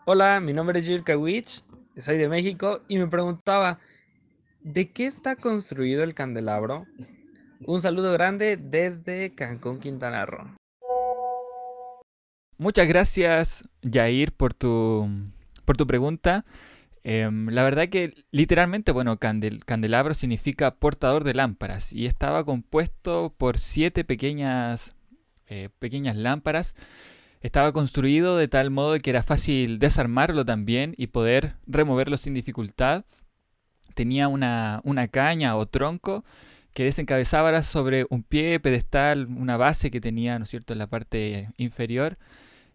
Hola, 0.05 0.41
mi 0.41 0.53
nombre 0.53 0.81
es 0.81 0.87
Jill 0.87 1.05
Kawich, 1.05 1.63
soy 1.97 2.19
de 2.19 2.29
México 2.29 2.83
y 2.89 2.99
me 2.99 3.07
preguntaba, 3.07 3.79
¿de 4.63 4.91
qué 4.91 5.07
está 5.07 5.37
construido 5.37 6.03
el 6.03 6.15
candelabro? 6.15 6.87
Un 7.67 7.81
saludo 7.81 8.13
grande 8.13 8.57
desde 8.57 9.33
Cancún, 9.37 9.79
Quintana 9.79 10.27
Roo. 10.27 10.57
Muchas 12.59 12.89
gracias, 12.89 13.69
Jair, 13.83 14.33
por 14.33 14.55
tu, 14.55 15.09
por 15.65 15.77
tu 15.77 15.87
pregunta. 15.87 16.45
Em, 17.05 17.49
la 17.49 17.65
verdad 17.65 17.89
que 17.89 18.15
literalmente, 18.31 18.93
bueno, 18.93 19.19
candelabro 19.19 20.15
significa 20.15 20.77
portador 20.77 21.25
de 21.25 21.35
lámparas 21.35 21.93
y 21.93 22.07
estaba 22.07 22.45
compuesto 22.45 23.35
por 23.37 23.59
siete 23.59 24.05
pequeñas, 24.05 24.95
eh, 25.49 25.69
pequeñas 25.79 26.17
lámparas. 26.17 26.77
Estaba 27.41 27.73
construido 27.73 28.37
de 28.37 28.47
tal 28.47 28.71
modo 28.71 28.97
que 28.99 29.11
era 29.11 29.25
fácil 29.25 29.81
desarmarlo 29.81 30.45
también 30.45 30.95
y 30.97 31.09
poder 31.09 31.57
removerlo 31.67 32.17
sin 32.17 32.35
dificultad. 32.35 33.05
Tenía 33.95 34.29
una, 34.29 34.81
una 34.85 35.09
caña 35.09 35.57
o 35.57 35.67
tronco 35.67 36.25
que 36.73 36.85
desencabezaba 36.85 37.63
sobre 37.63 38.07
un 38.11 38.23
pie, 38.23 38.61
pedestal, 38.61 39.27
una 39.27 39.57
base 39.57 39.91
que 39.91 40.01
tenía, 40.01 40.39
¿no 40.39 40.45
es 40.45 40.51
cierto?, 40.51 40.73
en 40.73 40.79
la 40.79 40.87
parte 40.87 41.51
inferior. 41.59 42.17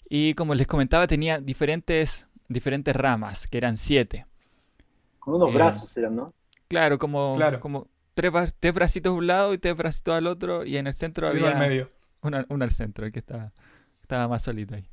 Y 0.09 0.33
como 0.35 0.55
les 0.55 0.67
comentaba, 0.67 1.07
tenía 1.07 1.39
diferentes, 1.39 2.26
diferentes 2.47 2.95
ramas, 2.95 3.47
que 3.47 3.57
eran 3.57 3.77
siete. 3.77 4.25
Como 5.19 5.37
unos 5.37 5.49
eh, 5.49 5.53
brazos 5.53 5.97
eran, 5.97 6.15
¿no? 6.15 6.27
Claro, 6.67 6.97
como, 6.97 7.37
como 7.59 7.87
tres, 8.13 8.31
tres, 8.59 8.73
bracitos 8.73 9.11
a 9.11 9.13
un 9.13 9.27
lado 9.27 9.53
y 9.53 9.57
tres 9.57 9.75
bracitos 9.75 10.15
al 10.15 10.27
otro, 10.27 10.65
y 10.65 10.77
en 10.77 10.87
el 10.87 10.93
centro 10.93 11.27
había... 11.27 11.43
Uno 11.43 11.51
al 11.51 11.59
medio. 11.59 11.91
Uno, 12.21 12.63
al 12.63 12.71
centro, 12.71 13.05
el 13.05 13.11
que 13.11 13.19
estaba, 13.19 13.53
estaba 14.01 14.27
más 14.27 14.41
solito 14.41 14.75
ahí. 14.75 14.89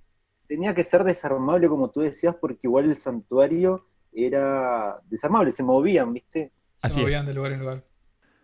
Tenía 0.47 0.75
que 0.75 0.85
ser 0.85 1.05
desarmable, 1.05 1.69
como 1.69 1.91
tú 1.91 2.01
decías, 2.01 2.37
porque 2.41 2.67
igual 2.67 2.85
el 2.85 2.97
santuario 2.97 3.87
era 4.13 5.01
desarmable, 5.07 5.51
se 5.51 5.63
movían, 5.63 6.13
¿viste? 6.13 6.53
Se 6.87 7.01
movían 7.01 7.27
de 7.27 7.35
lugar 7.35 7.53
en 7.53 7.61
lugar. 7.61 7.85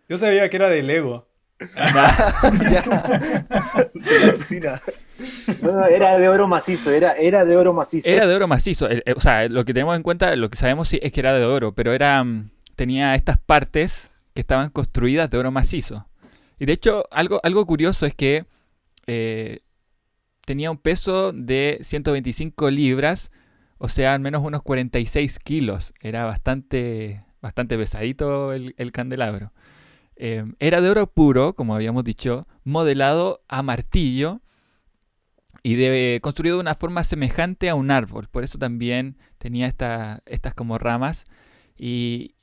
Yo 0.09 0.17
sabía 0.17 0.49
que 0.49 0.57
era 0.57 0.67
de 0.67 0.83
Lego. 0.83 1.30
no, 5.61 5.85
era 5.85 6.17
de 6.17 6.29
oro 6.29 6.47
macizo, 6.47 6.91
era, 6.91 7.13
era 7.13 7.45
de 7.45 7.55
oro 7.55 7.73
macizo. 7.73 8.09
Era 8.09 8.25
de 8.25 8.35
oro 8.35 8.47
macizo. 8.47 8.87
o 9.15 9.19
sea, 9.19 9.47
lo 9.47 9.63
que 9.63 9.73
tenemos 9.73 9.95
en 9.95 10.03
cuenta, 10.03 10.35
lo 10.35 10.49
que 10.49 10.57
sabemos 10.57 10.87
sí, 10.87 10.99
es 11.01 11.11
que 11.11 11.19
era 11.19 11.33
de 11.33 11.45
oro, 11.45 11.75
pero 11.75 11.93
era 11.93 12.23
mm, 12.23 12.49
tenía 12.75 13.13
estas 13.15 13.37
partes 13.37 14.11
que 14.33 14.41
estaban 14.41 14.71
construidas 14.71 15.29
de 15.29 15.37
oro 15.37 15.51
macizo. 15.51 16.07
Y 16.57 16.65
de 16.65 16.73
hecho, 16.73 17.05
algo, 17.11 17.39
algo 17.43 17.65
curioso 17.65 18.05
es 18.05 18.15
que 18.15 18.45
eh, 19.05 19.59
tenía 20.45 20.71
un 20.71 20.77
peso 20.77 21.31
de 21.31 21.79
125 21.81 22.71
libras, 22.71 23.31
o 23.77 23.87
sea, 23.87 24.15
al 24.15 24.19
menos 24.19 24.41
unos 24.43 24.63
46 24.63 25.37
kilos. 25.39 25.93
Era 26.01 26.25
bastante, 26.25 27.23
bastante 27.41 27.77
pesadito 27.77 28.53
el 28.53 28.91
candelabro. 28.91 29.51
Em, 30.23 30.53
era 30.59 30.81
de 30.81 30.89
oro 30.91 31.07
puro, 31.07 31.55
como 31.55 31.73
habíamos 31.73 32.03
dicho, 32.03 32.47
modelado 32.63 33.41
a 33.47 33.63
martillo 33.63 34.39
y 35.63 36.19
construido 36.19 36.57
de 36.57 36.61
una 36.61 36.75
forma 36.75 37.03
semejante 37.03 37.69
a 37.71 37.75
un 37.75 37.89
árbol. 37.89 38.27
Por 38.29 38.43
eso 38.43 38.59
también 38.59 39.17
tenía 39.39 39.65
estas 39.65 40.53
como 40.53 40.77
ramas. 40.77 41.25
Y, 41.75 42.35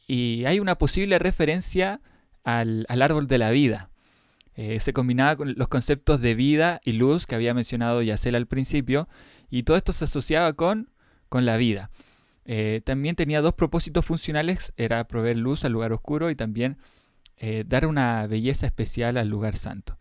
hay 0.44 0.58
una 0.58 0.76
posible 0.76 1.20
referencia 1.20 2.00
al, 2.42 2.84
árbol 2.88 3.28
de 3.28 3.38
la 3.38 3.52
vida. 3.52 3.90
Eh, 4.56 4.80
se 4.80 4.92
combinaba 4.92 5.36
con 5.36 5.54
los 5.56 5.68
conceptos 5.68 6.20
de 6.20 6.34
vida 6.34 6.80
y 6.84 6.94
luz 6.94 7.26
que 7.26 7.36
había 7.36 7.54
mencionado 7.54 8.02
Yacel 8.02 8.34
al 8.34 8.48
principio. 8.48 9.08
Y 9.50 9.62
todo 9.62 9.76
esto 9.76 9.92
se 9.92 10.06
asociaba 10.06 10.52
con, 10.54 10.90
con 11.28 11.46
la 11.46 11.56
vida. 11.56 11.90
Eh, 12.44 12.80
también 12.84 13.14
tenía 13.14 13.40
dos 13.40 13.54
propósitos 13.54 14.04
funcionales. 14.04 14.72
Era 14.76 15.06
proveer 15.06 15.36
luz 15.36 15.64
al 15.64 15.72
lugar 15.72 15.92
oscuro 15.92 16.28
y 16.28 16.34
también 16.34 16.78
eh, 17.40 17.64
dar 17.66 17.86
una 17.86 18.26
belleza 18.26 18.66
especial 18.66 19.16
al 19.16 19.28
lugar 19.28 19.56
santo. 19.56 19.98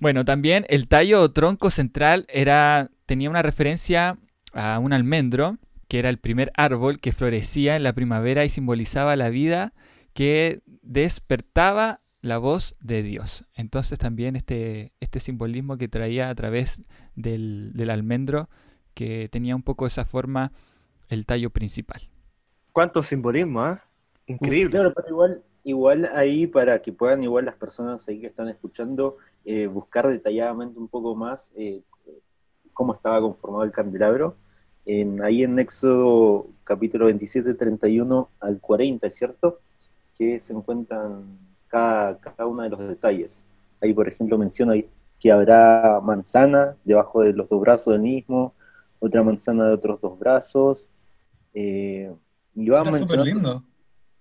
Bueno, 0.00 0.24
también 0.24 0.66
el 0.68 0.88
tallo 0.88 1.22
o 1.22 1.32
tronco 1.32 1.70
central 1.70 2.26
era, 2.28 2.90
tenía 3.06 3.30
una 3.30 3.42
referencia 3.42 4.18
a 4.52 4.78
un 4.78 4.92
almendro, 4.92 5.58
que 5.88 5.98
era 5.98 6.10
el 6.10 6.18
primer 6.18 6.52
árbol 6.56 7.00
que 7.00 7.12
florecía 7.12 7.76
en 7.76 7.82
la 7.82 7.92
primavera 7.92 8.44
y 8.44 8.48
simbolizaba 8.48 9.16
la 9.16 9.28
vida 9.28 9.72
que 10.12 10.60
despertaba 10.82 12.00
la 12.20 12.38
voz 12.38 12.74
de 12.80 13.02
Dios. 13.02 13.44
Entonces 13.54 13.98
también 13.98 14.36
este, 14.36 14.92
este 15.00 15.20
simbolismo 15.20 15.76
que 15.76 15.88
traía 15.88 16.30
a 16.30 16.34
través 16.34 16.82
del, 17.14 17.72
almendro, 17.90 18.48
que 18.94 19.28
tenía 19.30 19.54
un 19.54 19.62
poco 19.62 19.86
esa 19.86 20.04
forma, 20.04 20.52
el 21.08 21.26
tallo 21.26 21.50
principal. 21.50 22.08
¿Cuánto 22.72 23.02
simbolismo, 23.02 23.66
¿eh? 23.66 23.78
Increíble. 24.26 24.70
claro, 24.70 24.94
pero 24.94 25.08
igual 25.08 25.44
igual 25.64 26.10
ahí 26.14 26.46
para 26.46 26.80
que 26.80 26.92
puedan 26.92 27.24
igual 27.24 27.46
las 27.46 27.56
personas 27.56 28.06
ahí 28.06 28.20
que 28.20 28.28
están 28.28 28.48
escuchando 28.48 29.16
eh, 29.44 29.66
buscar 29.66 30.06
detalladamente 30.06 30.78
un 30.78 30.88
poco 30.88 31.16
más 31.16 31.52
eh, 31.56 31.82
cómo 32.72 32.94
estaba 32.94 33.20
conformado 33.20 33.64
el 33.64 33.72
candelabro. 33.72 34.36
En, 34.86 35.22
ahí 35.22 35.42
en 35.42 35.58
Éxodo 35.58 36.48
capítulo 36.62 37.06
27, 37.06 37.54
31 37.54 38.28
al 38.40 38.60
40, 38.60 39.06
¿es 39.06 39.14
cierto? 39.14 39.60
Que 40.16 40.38
se 40.38 40.52
encuentran 40.52 41.38
cada, 41.68 42.18
cada 42.18 42.46
uno 42.46 42.62
de 42.62 42.68
los 42.68 42.86
detalles. 42.86 43.46
Ahí, 43.80 43.94
por 43.94 44.08
ejemplo, 44.08 44.36
menciona 44.36 44.74
que 45.18 45.32
habrá 45.32 46.00
manzana 46.02 46.76
debajo 46.84 47.22
de 47.22 47.32
los 47.32 47.48
dos 47.48 47.60
brazos 47.60 47.94
del 47.94 48.02
mismo, 48.02 48.52
otra 48.98 49.22
manzana 49.22 49.66
de 49.66 49.72
otros 49.72 50.00
dos 50.00 50.18
brazos. 50.18 50.86
Eh, 51.54 52.12
y 52.54 52.68
va 52.68 52.82
lindo. 53.24 53.62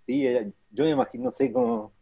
Sí, 0.05 0.25
yo 0.73 0.83
me 0.83 0.91
imagino, 0.91 1.25
no 1.25 1.31
sé 1.31 1.53
cómo, 1.53 1.93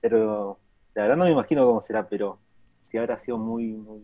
pero 0.00 0.58
la 0.94 1.02
verdad 1.02 1.16
no 1.16 1.24
me 1.24 1.30
imagino 1.30 1.66
cómo 1.66 1.80
será, 1.80 2.08
pero 2.08 2.38
sí 2.86 2.98
habrá 2.98 3.18
sido 3.18 3.38
muy, 3.38 3.72
muy, 3.72 4.02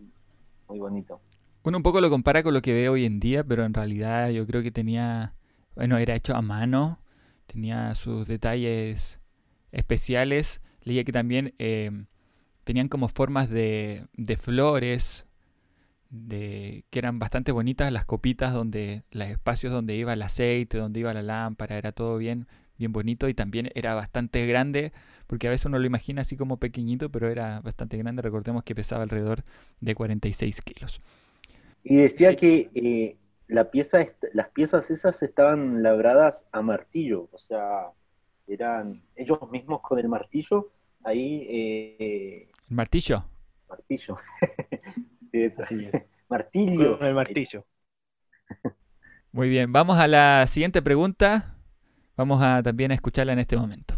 muy 0.67 0.79
bonito. 0.79 1.21
Uno 1.63 1.77
un 1.77 1.83
poco 1.83 2.01
lo 2.01 2.09
compara 2.09 2.41
con 2.41 2.53
lo 2.53 2.61
que 2.61 2.73
ve 2.73 2.89
hoy 2.89 3.05
en 3.05 3.19
día, 3.19 3.43
pero 3.43 3.63
en 3.63 3.73
realidad 3.73 4.29
yo 4.29 4.47
creo 4.47 4.63
que 4.63 4.71
tenía, 4.71 5.35
bueno, 5.75 5.97
era 5.97 6.15
hecho 6.15 6.35
a 6.35 6.41
mano, 6.41 6.99
tenía 7.45 7.93
sus 7.93 8.27
detalles 8.27 9.19
especiales. 9.71 10.61
Leía 10.81 11.03
que 11.03 11.11
también 11.11 11.53
eh, 11.59 11.91
tenían 12.63 12.87
como 12.87 13.07
formas 13.07 13.49
de, 13.49 14.07
de 14.13 14.37
flores, 14.37 15.27
de, 16.09 16.83
que 16.89 16.97
eran 16.97 17.19
bastante 17.19 17.51
bonitas 17.51 17.91
las 17.91 18.05
copitas 18.05 18.53
donde 18.53 19.03
los 19.11 19.27
espacios 19.27 19.71
donde 19.71 19.95
iba 19.95 20.13
el 20.13 20.21
aceite, 20.23 20.79
donde 20.79 20.99
iba 20.99 21.13
la 21.13 21.21
lámpara, 21.21 21.77
era 21.77 21.91
todo 21.91 22.17
bien 22.17 22.47
bien 22.81 22.91
bonito 22.91 23.29
y 23.29 23.33
también 23.33 23.69
era 23.75 23.93
bastante 23.93 24.45
grande, 24.47 24.91
porque 25.27 25.47
a 25.47 25.51
veces 25.51 25.67
uno 25.67 25.79
lo 25.79 25.85
imagina 25.85 26.21
así 26.21 26.35
como 26.35 26.57
pequeñito, 26.57 27.09
pero 27.09 27.29
era 27.29 27.61
bastante 27.61 27.95
grande. 27.97 28.21
Recordemos 28.21 28.63
que 28.63 28.75
pesaba 28.75 29.03
alrededor 29.03 29.43
de 29.79 29.95
46 29.95 30.61
kilos. 30.61 30.99
Y 31.83 31.97
decía 31.97 32.35
que 32.35 32.69
eh, 32.73 33.17
la 33.47 33.69
pieza, 33.69 33.99
las 34.33 34.49
piezas 34.49 34.89
esas 34.89 35.21
estaban 35.21 35.83
labradas 35.83 36.47
a 36.51 36.61
martillo, 36.61 37.29
o 37.31 37.37
sea, 37.37 37.91
eran 38.47 39.03
ellos 39.15 39.39
mismos 39.51 39.81
con 39.81 39.99
el 39.99 40.09
martillo 40.09 40.69
ahí. 41.03 41.47
Eh, 41.49 42.49
¿El 42.69 42.75
martillo? 42.75 43.23
Martillo. 43.69 44.17
Martillo. 46.29 46.99
el 47.01 47.13
martillo. 47.13 47.65
Muy 49.31 49.49
bien, 49.49 49.71
vamos 49.71 49.97
a 49.97 50.07
la 50.07 50.45
siguiente 50.47 50.81
pregunta. 50.81 51.60
Vamos 52.21 52.43
a 52.43 52.61
también 52.61 52.91
a 52.91 52.93
escucharla 52.93 53.33
en 53.33 53.39
este 53.39 53.57
momento. 53.57 53.95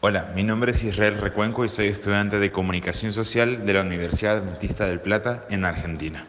Hola, 0.00 0.32
mi 0.34 0.42
nombre 0.42 0.70
es 0.70 0.82
Israel 0.82 1.18
Recuenco 1.18 1.62
y 1.62 1.68
soy 1.68 1.88
estudiante 1.88 2.38
de 2.38 2.50
Comunicación 2.50 3.12
Social 3.12 3.66
de 3.66 3.72
la 3.74 3.82
Universidad 3.82 4.38
Adventista 4.38 4.86
del 4.86 5.02
Plata 5.02 5.44
en 5.50 5.66
Argentina. 5.66 6.26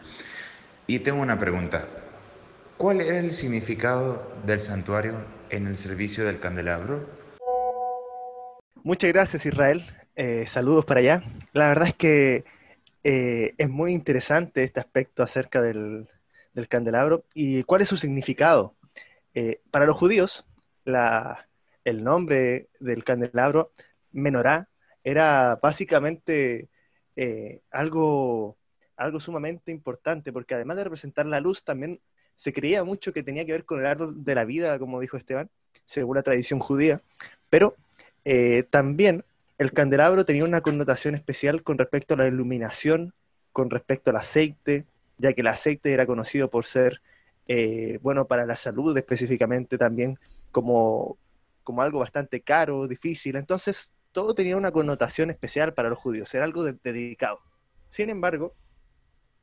Y 0.87 0.99
tengo 0.99 1.21
una 1.21 1.39
pregunta. 1.39 1.87
¿Cuál 2.75 2.99
era 2.99 3.17
el 3.17 3.33
significado 3.33 4.29
del 4.45 4.59
santuario 4.59 5.23
en 5.49 5.67
el 5.67 5.77
servicio 5.77 6.25
del 6.25 6.37
candelabro? 6.37 7.07
Muchas 8.83 9.09
gracias 9.13 9.45
Israel. 9.45 9.85
Eh, 10.17 10.43
saludos 10.47 10.83
para 10.83 10.99
allá. 10.99 11.23
La 11.53 11.69
verdad 11.69 11.87
es 11.87 11.93
que 11.93 12.43
eh, 13.05 13.53
es 13.57 13.69
muy 13.69 13.93
interesante 13.93 14.65
este 14.65 14.81
aspecto 14.81 15.23
acerca 15.23 15.61
del, 15.61 16.09
del 16.53 16.67
candelabro 16.67 17.23
y 17.33 17.63
cuál 17.63 17.83
es 17.83 17.87
su 17.87 17.95
significado. 17.95 18.75
Eh, 19.34 19.62
para 19.72 19.86
los 19.86 19.98
judíos, 19.98 20.46
el 20.86 22.04
nombre 22.04 22.67
del 22.80 23.04
candelabro, 23.04 23.72
menorá, 24.12 24.69
era 25.04 25.60
básicamente 25.62 26.69
eh, 27.15 27.62
algo, 27.72 28.58
algo 28.96 29.19
sumamente 29.19 29.72
importante, 29.72 30.32
porque 30.32 30.56
además 30.56 30.78
de 30.78 30.84
representar 30.86 31.26
la 31.26 31.39
luz, 31.39 31.63
también 31.63 32.00
se 32.36 32.54
creía 32.54 32.84
mucho 32.84 33.13
que 33.13 33.24
tenía 33.24 33.46
que 33.46 33.52
ver 33.52 33.65
con 33.65 33.80
el 33.80 33.86
árbol 33.86 34.24
de 34.24 34.36
la 34.36 34.46
vida, 34.46 34.80
como 34.80 35.00
dijo 35.00 35.17
Esteban, 35.17 35.50
según 35.86 36.15
la 36.15 36.24
tradición 36.24 36.60
judía, 36.60 37.02
pero 37.50 37.76
eh, 38.26 38.63
también 38.69 39.24
el 39.58 39.74
candelabro 39.74 40.26
tenía 40.26 40.43
una 40.43 40.62
connotación 40.62 41.15
especial 41.15 41.63
con 41.63 41.78
respecto 41.78 42.13
a 42.13 42.17
la 42.17 42.28
iluminación, 42.28 43.13
con 43.52 43.69
respecto 43.69 44.10
al 44.10 44.17
aceite, 44.17 44.86
ya 45.17 45.34
que 45.34 45.41
el 45.41 45.48
aceite 45.48 45.93
era 45.93 46.06
conocido 46.06 46.50
por 46.50 46.65
ser 46.65 47.02
eh, 47.47 47.99
bueno, 48.01 48.27
para 48.27 48.45
la 48.45 48.56
salud 48.56 48.97
específicamente 48.97 49.77
también 49.77 50.17
como, 50.51 51.17
como 51.63 51.82
algo 51.82 51.99
bastante 51.99 52.41
caro, 52.41 52.88
difícil. 52.88 53.36
Entonces, 53.36 53.93
todo 54.12 54.36
tenía 54.36 54.58
una 54.58 54.71
connotación 54.71 55.29
especial 55.29 55.73
para 55.73 55.89
los 55.89 55.99
judíos, 55.99 56.34
era 56.34 56.45
algo 56.45 56.63
dedicado. 56.63 57.39
Sin 57.89 58.10
embargo, 58.10 58.56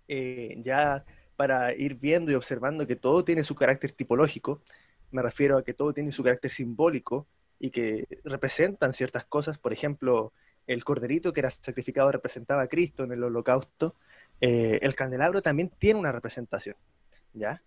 eh, 0.08 0.56
ya 0.64 1.04
para 1.36 1.74
ir 1.74 1.94
viendo 1.94 2.30
y 2.30 2.34
observando 2.34 2.86
que 2.86 2.96
todo 2.96 3.24
tiene 3.24 3.44
su 3.44 3.54
carácter 3.54 3.92
tipológico, 3.92 4.62
me 5.10 5.22
refiero 5.22 5.58
a 5.58 5.64
que 5.64 5.74
todo 5.74 5.92
tiene 5.92 6.12
su 6.12 6.22
carácter 6.22 6.50
simbólico 6.50 7.26
y 7.58 7.70
que 7.70 8.06
representan 8.24 8.92
ciertas 8.92 9.24
cosas, 9.24 9.58
por 9.58 9.72
ejemplo, 9.72 10.32
el 10.66 10.84
corderito 10.84 11.32
que 11.32 11.40
era 11.40 11.50
sacrificado 11.50 12.12
representaba 12.12 12.62
a 12.62 12.68
Cristo 12.68 13.04
en 13.04 13.12
el 13.12 13.22
holocausto, 13.24 13.96
eh, 14.40 14.78
el 14.82 14.94
candelabro 14.94 15.42
también 15.42 15.70
tiene 15.78 15.98
una 15.98 16.12
representación, 16.12 16.76
¿ya? 17.34 17.62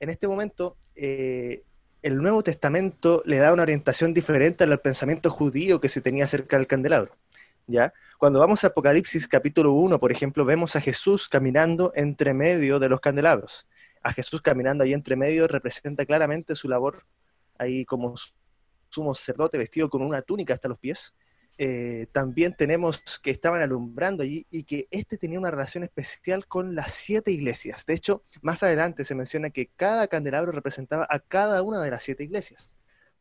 En 0.00 0.10
este 0.10 0.28
momento 0.28 0.76
eh, 0.94 1.62
el 2.02 2.16
Nuevo 2.16 2.42
Testamento 2.42 3.22
le 3.24 3.38
da 3.38 3.52
una 3.52 3.62
orientación 3.62 4.14
diferente 4.14 4.64
al 4.64 4.80
pensamiento 4.80 5.30
judío 5.30 5.80
que 5.80 5.88
se 5.88 6.00
tenía 6.00 6.24
acerca 6.24 6.56
del 6.56 6.66
candelabro. 6.66 7.16
¿ya? 7.66 7.92
Cuando 8.18 8.40
vamos 8.40 8.64
a 8.64 8.68
Apocalipsis 8.68 9.26
capítulo 9.26 9.72
1, 9.72 9.98
por 9.98 10.12
ejemplo, 10.12 10.44
vemos 10.44 10.76
a 10.76 10.80
Jesús 10.80 11.28
caminando 11.28 11.92
entre 11.94 12.34
medio 12.34 12.78
de 12.78 12.88
los 12.88 13.00
candelabros. 13.00 13.66
A 14.02 14.12
Jesús 14.12 14.40
caminando 14.40 14.84
ahí 14.84 14.92
entre 14.92 15.16
medio 15.16 15.48
representa 15.48 16.06
claramente 16.06 16.54
su 16.54 16.68
labor 16.68 17.04
ahí 17.58 17.84
como 17.84 18.14
sumo 18.90 19.14
sacerdote 19.14 19.58
vestido 19.58 19.90
con 19.90 20.02
una 20.02 20.22
túnica 20.22 20.54
hasta 20.54 20.68
los 20.68 20.78
pies, 20.78 21.14
eh, 21.60 22.06
también 22.12 22.54
tenemos 22.54 23.02
que 23.18 23.32
estaban 23.32 23.60
alumbrando 23.60 24.22
allí 24.22 24.46
y 24.48 24.62
que 24.62 24.86
este 24.92 25.18
tenía 25.18 25.40
una 25.40 25.50
relación 25.50 25.82
especial 25.82 26.46
con 26.46 26.76
las 26.76 26.94
siete 26.94 27.32
iglesias. 27.32 27.84
De 27.84 27.94
hecho, 27.94 28.22
más 28.42 28.62
adelante 28.62 29.02
se 29.02 29.16
menciona 29.16 29.50
que 29.50 29.66
cada 29.66 30.06
candelabro 30.06 30.52
representaba 30.52 31.06
a 31.10 31.18
cada 31.18 31.62
una 31.62 31.82
de 31.82 31.90
las 31.90 32.04
siete 32.04 32.22
iglesias. 32.22 32.70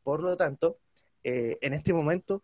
Por 0.03 0.21
lo 0.21 0.37
tanto, 0.37 0.77
eh, 1.23 1.57
en 1.61 1.73
este 1.73 1.93
momento, 1.93 2.43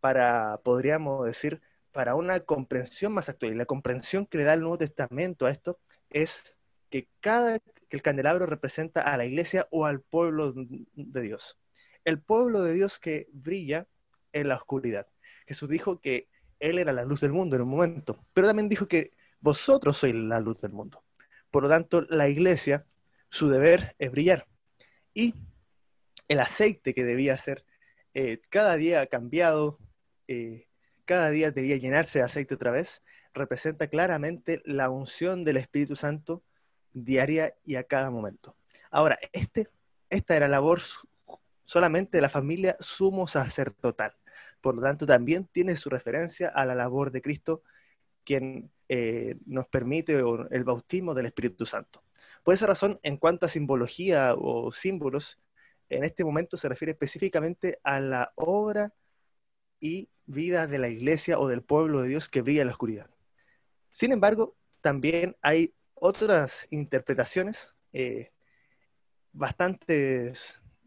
para, 0.00 0.60
podríamos 0.64 1.26
decir, 1.26 1.60
para 1.92 2.14
una 2.14 2.40
comprensión 2.40 3.12
más 3.12 3.28
actual, 3.28 3.52
y 3.52 3.56
la 3.56 3.66
comprensión 3.66 4.24
que 4.26 4.38
le 4.38 4.44
da 4.44 4.54
el 4.54 4.60
Nuevo 4.60 4.78
Testamento 4.78 5.44
a 5.44 5.50
esto 5.50 5.78
es 6.08 6.56
que 6.88 7.08
cada 7.20 7.58
que 7.58 7.96
el 7.96 8.02
candelabro 8.02 8.46
representa 8.46 9.02
a 9.02 9.16
la 9.18 9.26
iglesia 9.26 9.68
o 9.70 9.84
al 9.84 10.00
pueblo 10.00 10.54
de 10.54 11.20
Dios. 11.20 11.58
El 12.04 12.18
pueblo 12.20 12.62
de 12.62 12.72
Dios 12.74 12.98
que 12.98 13.28
brilla 13.32 13.86
en 14.32 14.48
la 14.48 14.56
oscuridad. 14.56 15.06
Jesús 15.46 15.68
dijo 15.68 16.00
que 16.00 16.28
Él 16.60 16.78
era 16.78 16.92
la 16.92 17.04
luz 17.04 17.20
del 17.20 17.32
mundo 17.32 17.56
en 17.56 17.62
un 17.62 17.68
momento, 17.68 18.18
pero 18.32 18.46
también 18.46 18.68
dijo 18.68 18.88
que 18.88 19.12
vosotros 19.40 19.98
sois 19.98 20.14
la 20.14 20.40
luz 20.40 20.60
del 20.60 20.72
mundo. 20.72 21.04
Por 21.50 21.64
lo 21.64 21.68
tanto, 21.68 22.02
la 22.02 22.28
iglesia, 22.28 22.86
su 23.28 23.48
deber 23.48 23.94
es 23.98 24.10
brillar. 24.10 24.46
Y 25.12 25.34
el 26.28 26.40
aceite 26.40 26.94
que 26.94 27.04
debía 27.04 27.36
ser 27.36 27.64
eh, 28.14 28.40
cada 28.48 28.76
día 28.76 29.06
cambiado, 29.06 29.78
eh, 30.28 30.66
cada 31.04 31.30
día 31.30 31.50
debía 31.50 31.76
llenarse 31.76 32.20
de 32.20 32.24
aceite 32.24 32.54
otra 32.54 32.70
vez, 32.70 33.02
representa 33.34 33.88
claramente 33.88 34.62
la 34.64 34.88
unción 34.88 35.44
del 35.44 35.58
Espíritu 35.58 35.96
Santo 35.96 36.42
diaria 36.92 37.54
y 37.64 37.74
a 37.74 37.84
cada 37.84 38.10
momento. 38.10 38.56
Ahora, 38.90 39.18
este, 39.32 39.68
esta 40.08 40.36
era 40.36 40.48
labor 40.48 40.80
solamente 41.64 42.18
de 42.18 42.22
la 42.22 42.28
familia 42.28 42.76
sumo 42.80 43.26
sacerdotal. 43.26 44.14
Por 44.64 44.76
lo 44.76 44.80
tanto, 44.80 45.04
también 45.04 45.44
tiene 45.44 45.76
su 45.76 45.90
referencia 45.90 46.48
a 46.48 46.64
la 46.64 46.74
labor 46.74 47.10
de 47.10 47.20
Cristo, 47.20 47.62
quien 48.24 48.70
eh, 48.88 49.36
nos 49.44 49.68
permite 49.68 50.14
el 50.14 50.64
bautismo 50.64 51.12
del 51.12 51.26
Espíritu 51.26 51.66
Santo. 51.66 52.02
Por 52.42 52.54
esa 52.54 52.64
razón, 52.64 52.98
en 53.02 53.18
cuanto 53.18 53.44
a 53.44 53.50
simbología 53.50 54.34
o 54.34 54.72
símbolos, 54.72 55.38
en 55.90 56.02
este 56.02 56.24
momento 56.24 56.56
se 56.56 56.70
refiere 56.70 56.92
específicamente 56.92 57.78
a 57.84 58.00
la 58.00 58.32
obra 58.36 58.94
y 59.80 60.08
vida 60.24 60.66
de 60.66 60.78
la 60.78 60.88
iglesia 60.88 61.38
o 61.38 61.46
del 61.46 61.60
pueblo 61.60 62.00
de 62.00 62.08
Dios 62.08 62.30
que 62.30 62.40
brilla 62.40 62.62
en 62.62 62.68
la 62.68 62.72
oscuridad. 62.72 63.10
Sin 63.90 64.12
embargo, 64.12 64.56
también 64.80 65.36
hay 65.42 65.74
otras 65.92 66.66
interpretaciones 66.70 67.74
eh, 67.92 68.32
bastante 69.30 70.32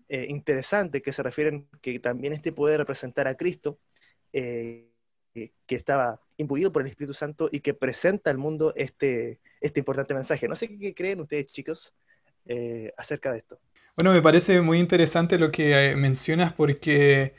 eh, 0.09 0.27
interesantes 0.29 1.01
que 1.01 1.13
se 1.13 1.23
refieren 1.23 1.67
que 1.81 1.99
también 1.99 2.33
este 2.33 2.51
puede 2.51 2.77
representar 2.77 3.27
a 3.27 3.35
Cristo, 3.35 3.79
eh, 4.33 4.89
que 5.33 5.75
estaba 5.75 6.19
imbuido 6.37 6.71
por 6.71 6.81
el 6.81 6.87
Espíritu 6.87 7.13
Santo 7.13 7.49
y 7.51 7.59
que 7.59 7.73
presenta 7.73 8.31
al 8.31 8.37
mundo 8.37 8.73
este, 8.75 9.39
este 9.61 9.81
importante 9.81 10.13
mensaje. 10.13 10.47
No 10.47 10.55
sé 10.55 10.75
qué 10.77 10.95
creen 10.95 11.21
ustedes, 11.21 11.47
chicos, 11.47 11.93
acerca 12.97 13.31
de 13.33 13.39
esto. 13.39 13.59
Bueno, 13.97 14.13
me 14.13 14.21
parece 14.21 14.61
muy 14.61 14.79
interesante 14.79 15.37
lo 15.37 15.51
que 15.51 15.95
mencionas 15.95 16.53
porque 16.53 17.33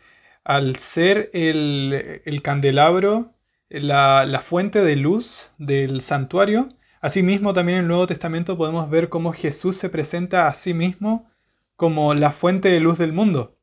al 0.48 0.76
ser 0.76 1.31
el, 1.35 2.40
candelabro 2.42 3.35
la, 3.68 4.42
fuente 4.44 4.83
de 4.83 4.96
luz 4.96 5.52
del 5.59 6.00
santuario, 6.00 6.70
asimismo 7.00 7.52
también 7.52 7.78
en 7.78 7.83
el 7.85 7.88
Nuevo 7.88 8.07
Testamento 8.07 8.57
podemos 8.57 8.88
ver 8.90 9.09
cómo 9.09 9.33
Jesús 9.33 9.76
se 9.76 9.90
presenta 9.90 10.48
a 10.48 10.54
sí 10.54 10.74
mismo 10.74 11.28
como 11.79 12.12
la 12.14 12.33
fuente 12.33 12.69
de 12.71 12.81
luz 12.81 12.99
del 12.99 13.12
mundo. 13.12 13.57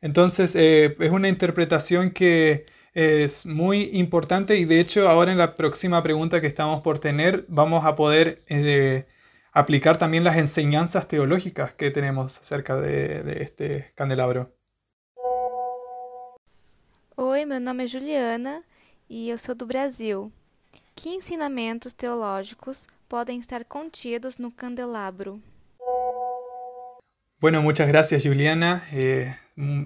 Entonces 0.00 0.54
eh, 0.56 0.96
es 0.98 1.10
una 1.12 1.28
interpretación 1.28 2.10
que 2.12 2.64
es 2.94 3.44
muy 3.44 3.90
importante 3.92 4.56
y 4.56 4.64
de 4.64 4.80
hecho 4.80 5.08
ahora 5.08 5.30
en 5.30 5.38
la 5.38 5.54
próxima 5.54 6.02
pregunta 6.02 6.40
que 6.40 6.46
estamos 6.46 6.80
por 6.82 6.98
tener 6.98 7.44
vamos 7.48 7.84
a 7.84 7.94
poder 7.96 8.42
eh, 8.48 9.06
aplicar 9.52 9.98
también 9.98 10.24
las 10.24 10.38
enseñanzas 10.38 11.06
teológicas 11.06 11.74
que 11.74 11.90
tenemos 11.90 12.38
acerca 12.40 12.76
de, 12.76 13.42
este 13.42 13.92
candelabro. 13.94 14.50
Oi, 17.14 17.44
meu 17.44 17.60
nome 17.60 17.84
é 17.84 17.86
Juliana 17.86 18.62
e 19.10 19.28
eu 19.28 19.36
sou 19.36 19.54
do 19.54 19.66
Brasil. 19.66 20.32
Que 20.96 21.10
ensinamentos 21.10 21.92
teológicos 21.92 22.88
podem 23.06 23.38
estar 23.38 23.64
contidos 23.66 24.38
no 24.38 24.50
candelabro? 24.50 25.42
Bueno, 27.40 27.62
muchas 27.62 27.88
gracias 27.88 28.24
Juliana. 28.24 28.84
Eh, 28.92 29.34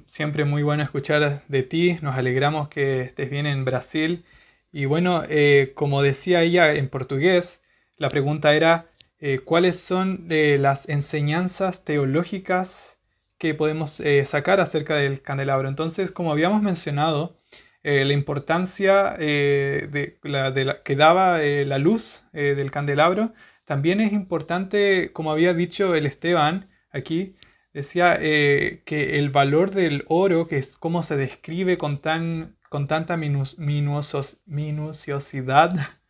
siempre 0.07 0.45
muy 0.45 0.63
bueno 0.63 0.83
escuchar 0.83 1.45
de 1.49 1.63
ti. 1.63 1.99
Nos 2.01 2.17
alegramos 2.17 2.69
que 2.69 3.03
estés 3.03 3.31
bien 3.31 3.47
en 3.47 3.65
Brasil. 3.65 4.25
Y 4.73 4.87
bueno, 4.87 5.23
eh, 5.29 5.73
como 5.75 6.03
decía 6.03 6.43
ella 6.43 6.73
en 6.75 6.89
portugués, 6.89 7.63
la 7.97 8.09
pregunta 8.09 8.55
era, 8.55 8.87
eh, 9.19 9.41
¿cuáles 9.45 9.79
son 9.79 10.27
eh, 10.31 10.57
las 10.59 10.89
enseñanzas 10.89 11.85
teológicas 11.85 12.99
que 13.39 13.55
podemos 13.55 14.01
sacar 14.25 14.61
acerca 14.61 14.95
del 14.97 15.21
candelabro. 15.21 15.69
Entonces, 15.69 16.13
como 16.13 16.31
habíamos 16.31 16.63
mencionado, 16.63 17.41
la 17.83 18.13
importancia 18.13 19.17
de, 19.19 20.19
la, 20.23 20.83
que 20.85 20.95
daba 20.97 21.39
la 21.39 21.79
luz 21.79 22.25
del 22.33 22.71
candelabro, 22.71 23.33
también 23.65 24.01
es 24.01 24.13
importante, 24.13 25.11
como 25.13 25.33
había 25.33 25.55
dicho 25.55 25.97
el 25.97 26.07
Esteban 26.07 26.69
aquí, 26.93 27.37
decía 27.73 28.19
que 28.21 29.19
el 29.19 29.31
valor 29.31 29.71
del 29.71 30.05
oro, 30.09 30.47
que 30.47 30.59
es 30.59 30.77
cómo 30.77 31.03
se 31.03 31.17
describe 31.17 31.79
con, 31.79 32.01
tan, 32.01 32.57
con 32.69 32.87
tanta 32.89 33.17
minuciosidad 33.17 35.75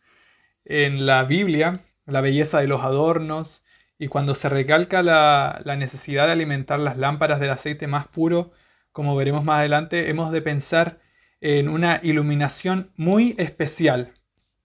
en 0.65 1.05
la 1.05 1.23
Biblia, 1.23 1.85
la 2.05 2.21
belleza 2.21 2.59
de 2.59 2.67
los 2.67 2.81
adornos, 2.81 3.63
y 4.03 4.07
cuando 4.07 4.35
se 4.35 4.49
recalca 4.49 5.01
la, 5.03 5.61
necesidad 5.77 6.25
de 6.25 6.33
alimentar 6.33 6.79
las 6.79 6.97
lámparas 6.97 7.39
del 7.39 7.51
aceite 7.51 7.87
más 7.87 8.07
puro, 8.07 8.51
como 8.91 9.15
veremos 9.15 9.43
más 9.43 9.59
adelante, 9.59 10.09
hemos 10.09 10.31
de 10.31 10.41
pensar 10.41 10.99
en 11.41 11.69
una 11.69 11.99
iluminación 12.03 12.91
muy 12.95 13.35
especial, 13.37 14.13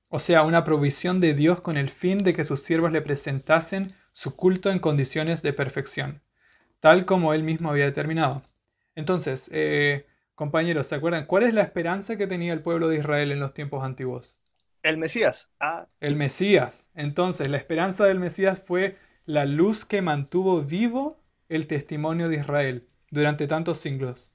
o 0.09 0.19
sea, 0.19 0.43
una 0.43 0.65
provisión 0.65 1.21
de 1.21 1.35
Dios 1.35 1.61
con 1.61 1.77
el 1.77 1.91
fin 1.91 2.19
de 2.19 2.35
que 2.35 2.45
sus 2.45 2.63
siervos 2.63 2.93
le 2.93 3.03
presentasen 3.03 3.95
su 4.13 4.37
culto 4.37 4.71
en 4.71 4.79
condiciones 4.79 5.43
de 5.43 5.53
perfección, 5.53 6.23
tal 6.81 7.07
como 7.07 7.35
él 7.35 7.43
mismo 7.43 7.71
había 7.71 7.85
determinado. 7.85 8.43
Entonces, 8.95 9.49
eh, 9.53 10.07
compañeros, 10.35 10.89
¿se 10.89 10.95
acuerdan 10.95 11.27
cuál 11.27 11.45
es 11.45 11.55
la 11.55 11.63
esperanza 11.63 12.17
que 12.17 12.27
tenía 12.27 12.53
el 12.53 12.63
pueblo 12.63 12.89
de 12.89 12.99
Israel 12.99 13.33
en 13.33 13.41
los 13.41 13.55
tiempos 13.55 13.85
antiguos? 13.85 14.39
El 14.83 14.99
Mesías. 14.99 15.49
Ah. 15.61 15.87
El 16.01 16.17
Mesías. 16.17 16.89
Entonces, 16.95 17.49
la 17.49 17.57
esperanza 17.57 18.05
del 18.05 18.21
Mesías 18.21 18.63
fue 18.65 18.97
la 19.27 19.45
luz 19.45 19.85
que 19.85 20.03
mantuvo 20.03 20.63
vivo 20.63 21.21
el 21.49 21.67
testimonio 21.67 22.29
de 22.29 22.37
Israel 22.37 22.89
durante 23.11 23.47
tantos 23.47 23.79
siglos. 23.79 24.31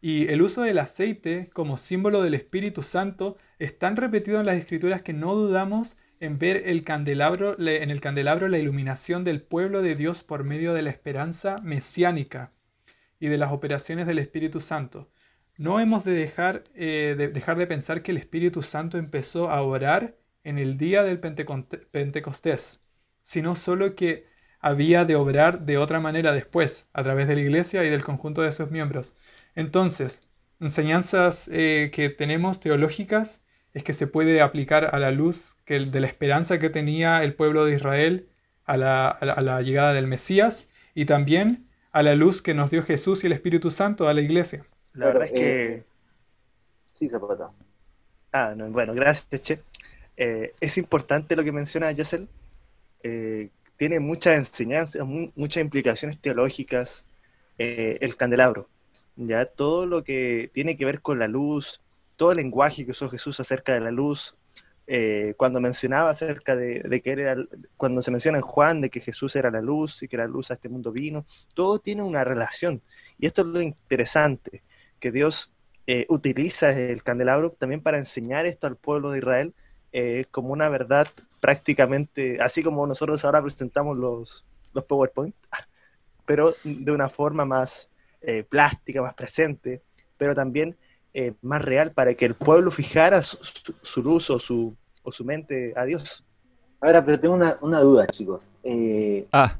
Y 0.00 0.28
el 0.28 0.42
uso 0.42 0.62
del 0.62 0.78
aceite 0.78 1.50
como 1.52 1.78
símbolo 1.78 2.22
del 2.22 2.34
Espíritu 2.34 2.82
Santo 2.82 3.38
es 3.58 3.78
tan 3.78 3.96
repetido 3.96 4.38
en 4.38 4.46
las 4.46 4.56
Escrituras 4.56 5.02
que 5.02 5.12
no 5.12 5.34
dudamos 5.34 5.96
en 6.20 6.38
ver 6.38 6.62
el 6.66 6.84
candelabro, 6.84 7.58
en 7.58 7.90
el 7.90 8.00
candelabro 8.00 8.48
la 8.48 8.58
iluminación 8.58 9.24
del 9.24 9.42
pueblo 9.42 9.82
de 9.82 9.94
Dios 9.94 10.22
por 10.24 10.44
medio 10.44 10.74
de 10.74 10.82
la 10.82 10.90
esperanza 10.90 11.56
mesiánica 11.62 12.52
y 13.20 13.28
de 13.28 13.38
las 13.38 13.52
operaciones 13.52 14.06
del 14.06 14.18
Espíritu 14.18 14.60
Santo. 14.60 15.10
No 15.56 15.80
hemos 15.80 16.04
de 16.04 16.12
dejar, 16.12 16.64
eh, 16.74 17.14
de 17.16 17.28
dejar 17.28 17.56
de 17.58 17.66
pensar 17.66 18.02
que 18.02 18.12
el 18.12 18.18
Espíritu 18.18 18.62
Santo 18.62 18.98
empezó 18.98 19.50
a 19.50 19.62
orar 19.62 20.16
en 20.44 20.58
el 20.58 20.76
día 20.78 21.02
del 21.02 21.18
Pentecostés 21.20 22.80
sino 23.22 23.56
solo 23.56 23.96
que 23.96 24.26
había 24.60 25.04
de 25.04 25.16
obrar 25.16 25.66
de 25.66 25.78
otra 25.78 26.00
manera 26.00 26.32
después, 26.32 26.86
a 26.92 27.02
través 27.02 27.28
de 27.28 27.34
la 27.34 27.40
iglesia 27.42 27.84
y 27.84 27.90
del 27.90 28.04
conjunto 28.04 28.42
de 28.42 28.52
sus 28.52 28.70
miembros. 28.70 29.16
Entonces, 29.56 30.22
enseñanzas 30.60 31.48
eh, 31.52 31.90
que 31.92 32.08
tenemos 32.10 32.60
teológicas 32.60 33.42
es 33.76 33.84
que 33.84 33.92
se 33.92 34.06
puede 34.06 34.40
aplicar 34.40 34.94
a 34.94 34.98
la 34.98 35.10
luz 35.10 35.58
que, 35.66 35.78
de 35.78 36.00
la 36.00 36.06
esperanza 36.06 36.58
que 36.58 36.70
tenía 36.70 37.22
el 37.22 37.34
pueblo 37.34 37.66
de 37.66 37.74
Israel 37.74 38.26
a 38.64 38.78
la, 38.78 39.60
llegada 39.60 39.92
del 39.92 40.06
Mesías 40.06 40.70
y 40.94 41.04
también 41.04 41.66
a 41.92 42.02
la 42.02 42.14
luz 42.14 42.40
que 42.40 42.54
nos 42.54 42.70
dio 42.70 42.82
Jesús 42.82 43.22
y 43.22 43.26
el 43.26 43.34
Espíritu 43.34 43.70
Santo 43.70 44.08
a 44.08 44.14
la 44.14 44.22
iglesia. 44.22 44.64
La 44.94 45.08
verdad 45.08 45.24
es 45.26 45.32
que... 45.32 45.66
Eh, 45.66 45.84
sí, 46.94 47.06
Zapata. 47.10 47.50
Ah, 48.32 48.54
bueno, 48.56 48.94
gracias, 48.94 49.42
Che. 49.42 49.60
Eh, 50.16 50.54
es 50.58 50.78
importante 50.78 51.36
lo 51.36 51.44
que 51.44 51.52
menciona 51.52 51.92
Yacel, 51.92 52.28
eh, 53.02 53.50
tiene 53.76 54.00
muchas 54.00 54.38
enseñanzas, 54.38 55.06
muchas 55.06 55.60
implicaciones 55.60 56.18
teológicas, 56.18 57.04
eh, 57.58 57.98
el 58.00 58.16
candelabro. 58.16 58.70
Ya 59.16 59.44
todo 59.44 59.84
lo 59.84 60.02
que 60.02 60.50
tiene 60.54 60.78
que 60.78 60.86
ver 60.86 61.02
con 61.02 61.18
la 61.18 61.28
luz, 61.28 61.82
todo 62.16 62.32
el 62.32 62.38
lenguaje 62.38 62.84
que 62.84 62.90
usó 62.90 63.08
Jesús 63.08 63.38
acerca 63.40 63.74
de 63.74 63.80
la 63.80 63.90
luz, 63.90 64.36
eh, 64.86 65.34
cuando 65.36 65.60
mencionaba 65.60 66.10
acerca 66.10 66.54
de, 66.54 67.00
que 67.02 67.10
era, 67.12 67.36
cuando 67.76 68.02
se 68.02 68.10
menciona 68.10 68.38
en 68.38 68.42
Juan 68.42 68.80
de 68.80 68.90
que 68.90 69.00
Jesús 69.00 69.34
era 69.36 69.50
la 69.50 69.60
luz 69.60 70.02
y 70.02 70.08
que 70.08 70.16
la 70.16 70.26
luz 70.26 70.50
a 70.50 70.54
este 70.54 70.68
mundo 70.68 70.92
vino, 70.92 71.26
todo 71.54 71.78
tiene 71.78 72.02
una 72.02 72.24
relación. 72.24 72.82
Y 73.18 73.26
esto 73.26 73.42
es 73.42 73.48
lo 73.48 73.60
interesante, 73.60 74.62
que 75.00 75.10
Dios 75.10 75.52
utiliza 76.08 76.70
el 76.70 77.04
candelabro 77.04 77.52
también 77.52 77.80
para 77.80 77.96
enseñar 77.98 78.44
esto 78.44 78.66
al 78.66 78.76
pueblo 78.76 79.12
de 79.12 79.18
Israel 79.18 79.54
como 80.32 80.52
una 80.52 80.68
verdad 80.68 81.06
prácticamente, 81.40 82.40
así 82.40 82.62
como 82.62 82.86
nosotros 82.86 83.24
ahora 83.24 83.40
presentamos 83.40 83.96
los, 83.96 84.44
los 84.72 84.84
PowerPoint, 84.84 85.34
pero 86.26 86.54
de 86.64 86.92
una 86.92 87.08
forma 87.08 87.44
más 87.44 87.88
eh, 88.20 88.42
plástica, 88.42 89.02
más 89.02 89.14
presente, 89.14 89.82
pero 90.16 90.34
también 90.34 90.76
eh, 91.18 91.32
más 91.40 91.62
real 91.62 91.92
para 91.92 92.12
que 92.12 92.26
el 92.26 92.34
pueblo 92.34 92.70
fijara 92.70 93.22
su, 93.22 94.02
luz 94.02 94.28
o 94.28 94.38
su, 94.38 94.76
o 95.02 95.10
su 95.10 95.24
mente 95.24 95.72
a 95.74 95.86
Dios. 95.86 96.22
Ahora, 96.78 97.02
pero 97.02 97.18
tengo 97.18 97.34
una, 97.34 97.56
una 97.62 97.80
duda, 97.80 98.06
chicos. 98.06 98.50
Eh... 98.62 99.26
Ah. 99.32 99.58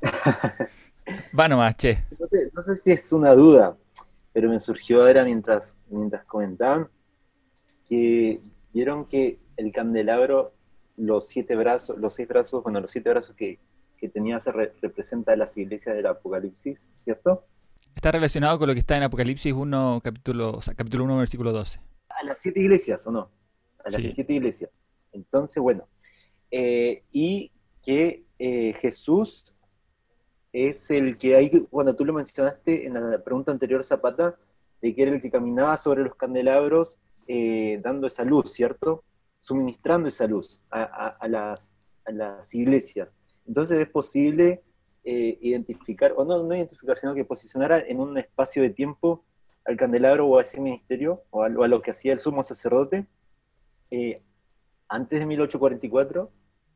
Va 1.36 1.48
nomás, 1.48 1.76
che. 1.76 2.04
No 2.16 2.26
sé, 2.26 2.50
no 2.54 2.62
sé, 2.62 2.76
si 2.76 2.92
es 2.92 3.12
una 3.12 3.32
duda, 3.32 3.76
pero 4.32 4.48
me 4.48 4.60
surgió 4.60 5.00
ahora 5.00 5.24
mientras, 5.24 5.76
mientras 5.88 6.24
comentaban 6.24 6.88
que 7.88 8.40
vieron 8.72 9.04
que 9.04 9.40
el 9.56 9.72
candelabro 9.72 10.52
los 10.96 11.26
siete 11.26 11.56
brazos, 11.56 11.98
los 11.98 12.14
seis 12.14 12.28
brazos, 12.28 12.62
bueno, 12.62 12.78
los 12.78 12.92
siete 12.92 13.10
brazos 13.10 13.34
que, 13.34 13.58
tenía 14.14 14.38
se 14.38 14.52
representa 14.52 15.34
las 15.34 15.56
iglesias 15.56 15.96
del 15.96 16.06
Apocalipsis, 16.06 16.94
¿cierto? 17.02 17.44
Está 17.94 18.12
relacionado 18.12 18.58
con 18.58 18.68
lo 18.68 18.74
que 18.74 18.80
está 18.80 18.96
en 18.96 19.02
Apocalipsis 19.04 19.52
1, 19.52 20.00
capítulo, 20.02 20.58
capítulo 20.76 21.04
1, 21.04 21.18
versículo 21.18 21.52
12. 21.52 21.80
A 22.08 22.24
las 22.24 22.38
siete 22.38 22.60
iglesias, 22.60 23.06
¿o 23.06 23.10
no? 23.10 23.30
a 23.84 23.90
las 23.90 24.12
siete 24.12 24.34
iglesias. 24.34 24.70
Entonces, 25.12 25.62
bueno, 25.62 25.88
eh, 26.50 27.02
y 27.12 27.50
que 27.82 28.24
eh, 28.38 28.74
Jesús 28.80 29.54
es 30.52 30.90
el 30.90 31.18
que 31.18 31.36
hay, 31.36 31.66
bueno, 31.70 31.94
tú 31.94 32.04
lo 32.04 32.12
mencionaste 32.12 32.86
en 32.86 32.94
la 32.94 33.22
pregunta 33.22 33.52
anterior, 33.52 33.84
Zapata, 33.84 34.36
de 34.80 34.94
que 34.94 35.02
era 35.02 35.12
el 35.12 35.20
que 35.20 35.30
caminaba 35.30 35.76
sobre 35.76 36.02
los 36.02 36.14
candelabros 36.14 36.98
eh, 37.26 37.80
dando 37.82 38.06
esa 38.06 38.24
luz, 38.24 38.52
¿cierto? 38.52 39.04
Suministrando 39.38 40.08
esa 40.08 40.26
luz 40.26 40.60
a, 40.70 41.16
las, 41.28 41.72
a 42.04 42.12
las, 42.12 42.54
iglesias. 42.54 43.14
Entonces 43.46 43.78
es 43.78 43.88
posible 43.88 44.62
identificar, 45.10 46.14
o 46.16 46.24
no, 46.24 46.42
no 46.42 46.54
identificar, 46.54 46.96
sino 46.96 47.14
que 47.14 47.24
posicionar 47.24 47.84
en 47.88 48.00
un 48.00 48.18
espacio 48.18 48.62
de 48.62 48.70
tiempo 48.70 49.24
al 49.64 49.76
candelabro 49.76 50.26
o 50.26 50.38
a 50.38 50.42
ese 50.42 50.60
ministerio, 50.60 51.24
o 51.30 51.42
a, 51.42 51.48
lo 51.48 51.82
que 51.82 51.90
hacía 51.90 52.12
el 52.12 52.20
sumo 52.20 52.42
sacerdote, 52.42 53.06
antes 54.88 55.20
de 55.20 55.26
1844, 55.26 56.30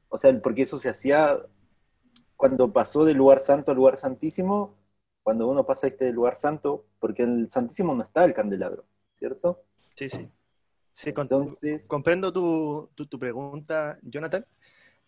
o 0.08 0.18
sea, 0.18 0.40
porque 0.40 0.62
eso 0.62 0.78
se 0.78 0.88
hacía 0.88 1.40
cuando 2.36 2.72
pasó 2.72 3.04
del 3.04 3.16
lugar 3.16 3.40
santo 3.40 3.70
al 3.70 3.76
lugar 3.76 3.96
santísimo, 3.96 4.76
cuando 5.22 5.48
uno 5.48 5.64
pasa 5.64 5.86
este 5.86 6.12
lugar 6.12 6.36
santo, 6.36 6.84
porque 6.98 7.22
en 7.22 7.40
el 7.40 7.50
santísimo 7.50 7.94
no 7.94 8.02
está 8.02 8.24
el 8.24 8.34
candelabro, 8.34 8.84
¿cierto? 9.14 9.64
Sí, 9.96 10.10
sí. 10.10 10.28
Sí, 10.92 11.12
Entonces, 11.16 11.88
comprendo 11.88 12.32
tu, 12.32 12.88
tu, 12.94 13.18
pregunta, 13.18 13.98
Jonathan. 14.02 14.46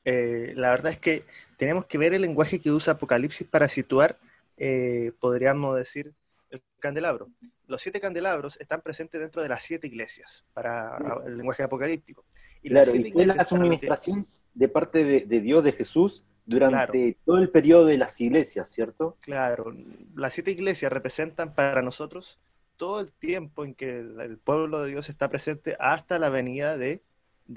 Eh, 0.07 0.53
la 0.55 0.71
verdad 0.71 0.93
es 0.93 0.99
que 0.99 1.25
tenemos 1.57 1.87
que 1.87 1.99
ver 1.99 2.15
el 2.15 2.23
lenguaje 2.23 2.61
que 2.61 2.71
usa 2.71 2.93
Apocalipsis 2.93 3.47
para 3.47 3.67
situar, 3.67 4.17
eh, 4.57 5.11
podríamos 5.19 5.75
decir, 5.77 6.13
el 6.51 6.63
candelabro. 6.79 7.29
Los 7.67 7.83
siete 7.83 8.01
candelabros 8.01 8.57
están 8.61 8.83
presentes 8.83 9.21
dentro 9.21 9.43
de 9.43 9.49
las 9.49 9.65
siete 9.65 9.89
iglesias, 9.89 10.45
para 10.55 10.97
el 11.27 11.37
lenguaje 11.37 11.65
apocalíptico. 11.65 12.25
Y 12.63 12.69
claro, 12.69 12.95
y 12.95 13.11
fue 13.11 13.27
la 13.27 13.35
administración 13.35 14.29
de 14.55 14.69
parte 14.69 15.05
de, 15.05 15.41
Dios, 15.41 15.65
de 15.65 15.73
Jesús, 15.73 16.23
durante 16.47 17.19
todo 17.25 17.39
el 17.39 17.51
periodo 17.51 17.87
de 17.87 17.99
las 17.99 18.21
iglesias, 18.21 18.71
¿cierto? 18.71 19.17
Claro, 19.21 19.75
las 20.15 20.35
siete 20.35 20.53
iglesias 20.53 20.93
representan 20.93 21.53
para 21.53 21.83
nosotros 21.83 22.39
todo 22.77 23.01
el 23.01 23.11
tiempo 23.11 23.65
en 23.65 23.75
que 23.75 23.99
el, 23.99 24.39
pueblo 24.39 24.83
de 24.83 24.91
Dios 24.91 25.09
está 25.09 25.29
presente 25.29 25.77
hasta 25.81 26.21
la 26.21 26.29
venida 26.29 26.77
de, 26.77 27.03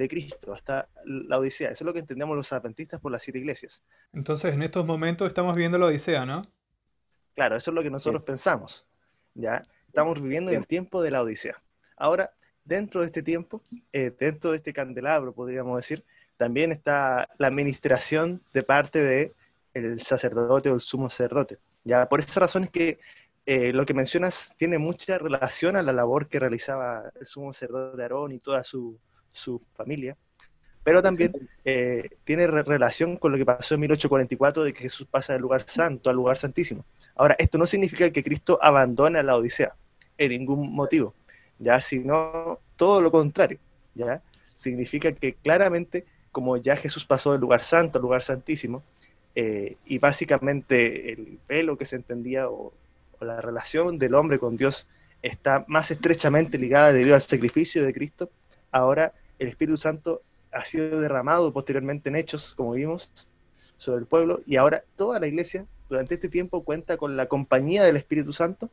Cristo, 0.08 0.54
hasta 0.54 0.88
la 1.06 1.40
Odisea. 1.40 1.72
Eso 1.72 1.84
es 1.84 1.86
lo 1.86 1.94
que 1.94 2.00
entendemos 2.00 2.36
los 2.36 2.52
adventistas 2.54 3.00
por 3.00 3.12
las 3.12 3.24
siete 3.24 3.40
iglesias. 3.40 3.84
Entonces, 4.14 4.54
en 4.54 4.62
estos 4.62 4.86
momentos 4.86 5.28
estamos 5.28 5.56
viendo 5.56 5.78
la 5.78 5.88
Odisea, 5.88 6.26
¿no? 6.26 6.46
Claro, 7.36 7.56
eso 7.56 7.72
es 7.72 7.76
lo 7.76 7.84
que 7.84 7.90
nosotros 7.90 8.24
pensamos. 8.24 8.86
¿ya? 9.34 9.64
Estamos 9.88 10.22
viviendo 10.22 10.52
el 10.52 10.68
tiempo 10.68 11.02
de 11.02 11.12
la 11.12 11.22
Odisea. 11.22 11.62
Ahora, 11.98 12.32
dentro 12.64 13.02
de 13.02 13.08
este 13.08 13.24
tiempo, 13.24 13.64
eh, 13.92 14.12
dentro 14.18 14.52
de 14.52 14.58
este 14.58 14.74
candelabro, 14.74 15.34
podríamos 15.34 15.78
decir, 15.78 16.04
también 16.38 16.72
está 16.72 17.28
la 17.38 17.48
administración 17.48 18.42
de 18.54 18.64
parte 18.64 19.04
del 19.04 19.34
el 19.74 20.02
sacerdote 20.02 20.70
o 20.70 20.76
el 20.76 20.82
sumo 20.82 21.10
sacerdote. 21.10 21.58
Ya 21.84 22.08
por 22.08 22.20
esa 22.20 22.40
razón 22.40 22.66
es 22.66 22.70
que 22.70 23.00
eh, 23.46 23.74
lo 23.74 23.86
que 23.86 23.94
mencionas 23.94 24.54
tiene 24.58 24.78
mucha 24.78 25.18
relación 25.18 25.76
a 25.76 25.82
la 25.82 25.92
labor 25.92 26.28
que 26.28 26.40
realizaba 26.40 27.12
el 27.20 27.26
sumo 27.26 27.52
sacerdote 27.52 28.02
Aarón 28.02 28.32
y 28.32 28.40
toda 28.40 28.64
su, 28.64 29.00
su 29.32 29.62
familia, 29.74 30.18
pero 30.84 31.02
también 31.02 31.34
eh, 31.66 32.10
tiene 32.24 32.48
relación 32.48 33.18
con 33.18 33.32
lo 33.32 33.38
que 33.38 33.46
pasó 33.46 33.76
en 33.76 33.82
1844 33.82 34.64
de 34.64 34.74
que 34.74 34.82
Jesús 34.82 35.08
pasa 35.10 35.34
del 35.34 35.42
lugar 35.42 35.66
santo 35.68 36.10
al 36.10 36.16
lugar 36.16 36.38
santísimo. 36.38 36.86
Ahora, 37.16 37.36
esto 37.38 37.58
no 37.58 37.66
significa 37.66 38.10
que 38.12 38.24
Cristo 38.24 38.58
abandone 38.62 39.22
la 39.24 39.36
Odisea 39.36 39.76
en 40.18 40.30
ningún 40.30 40.74
motivo 40.74 41.14
ya, 41.60 41.82
sino 41.82 42.60
todo 42.76 43.02
lo 43.02 43.12
contrario, 43.12 43.60
ya, 43.94 44.24
significa 44.56 45.12
que 45.12 45.34
claramente, 45.34 46.06
como 46.32 46.58
ya 46.58 46.76
Jesús 46.78 47.06
pasó 47.06 47.34
del 47.34 47.42
lugar 47.42 47.64
santo 47.64 48.00
al 48.00 48.04
lugar 48.04 48.24
santísimo, 48.24 48.82
eh, 49.36 49.76
y 49.86 50.00
básicamente 50.00 51.12
el 51.12 51.40
velo 51.48 51.78
que 51.78 51.86
se 51.86 51.98
entendía 51.98 52.50
o, 52.50 52.74
la 53.22 53.42
relación 53.42 54.00
del 54.00 54.16
hombre 54.16 54.40
con 54.40 54.56
Dios 54.56 54.88
está 55.22 55.66
más 55.68 55.92
estrechamente 55.92 56.58
ligada 56.58 56.94
debido 56.94 57.16
al 57.16 57.22
sacrificio 57.22 57.84
de 57.84 57.94
Cristo, 57.94 58.32
ahora 58.72 59.14
el 59.38 59.48
Espíritu 59.48 59.78
Santo 59.78 60.22
ha 60.52 60.66
sido 60.66 61.00
derramado 61.00 61.54
posteriormente 61.54 62.10
en 62.10 62.16
hechos, 62.16 62.54
como 62.56 62.74
vimos, 62.74 63.28
sobre 63.78 64.00
el 64.00 64.06
pueblo, 64.06 64.42
y 64.46 64.58
ahora 64.58 64.84
toda 64.96 65.20
la 65.20 65.28
iglesia 65.28 65.66
durante 65.90 66.16
este 66.16 66.30
tiempo 66.30 66.64
cuenta 66.64 66.98
con 66.98 67.18
la 67.18 67.28
compañía 67.28 67.84
del 67.84 67.98
Espíritu 67.98 68.34
Santo 68.34 68.70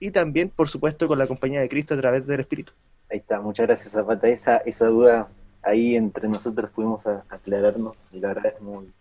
y 0.00 0.10
también, 0.10 0.48
por 0.48 0.68
supuesto, 0.68 1.08
con 1.08 1.18
la 1.18 1.26
compañía 1.26 1.60
de 1.60 1.68
Cristo 1.68 1.94
a 1.94 1.98
través 1.98 2.26
del 2.26 2.40
Espíritu. 2.40 2.72
Ahí 3.10 3.18
está, 3.18 3.40
muchas 3.40 3.66
gracias 3.66 3.92
Zapata. 3.92 4.28
Esa, 4.28 4.58
esa 4.58 4.86
duda 4.86 5.28
ahí 5.62 5.96
entre 5.96 6.28
nosotros 6.28 6.70
pudimos 6.70 7.06
aclararnos 7.06 8.04
y 8.12 8.20
la 8.20 8.28
verdad 8.28 8.54
es 8.56 8.60
muy, 8.60 8.92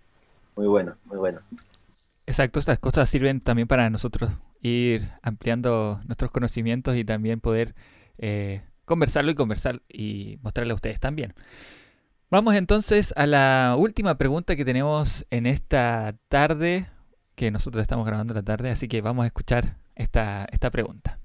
muy 0.55 0.67
buena, 0.67 0.97
muy 1.05 1.17
buena. 1.17 1.39
Exacto, 2.25 2.59
estas 2.59 2.79
cosas 2.79 3.09
sirven 3.09 3.41
también 3.41 3.67
para 3.67 3.89
nosotros 3.89 4.31
ir 4.61 5.09
ampliando 5.21 6.01
nuestros 6.05 6.31
conocimientos 6.31 6.95
y 6.95 7.05
también 7.05 7.39
poder 7.39 7.75
eh, 8.17 8.63
conversarlo 8.87 9.29
y 9.29 9.35
conversar 9.35 9.81
y 9.89 10.39
mostrarle 10.41 10.71
a 10.71 10.75
ustedes 10.75 10.99
también. 10.99 11.35
Vamos 12.31 12.55
entonces 12.55 13.13
a 13.17 13.27
la 13.27 13.75
última 13.77 14.17
pregunta 14.17 14.55
que 14.55 14.65
tenemos 14.65 15.25
en 15.29 15.45
esta 15.45 16.15
tarde, 16.29 16.89
que 17.35 17.51
nosotros 17.51 17.81
estamos 17.81 18.05
grabando 18.05 18.33
la 18.33 18.43
tarde, 18.43 18.71
así 18.71 18.87
que 18.87 19.01
vamos 19.01 19.23
a 19.23 19.27
escuchar 19.27 19.77
esta, 19.95 20.45
esta 20.51 20.71
pregunta. 20.71 21.19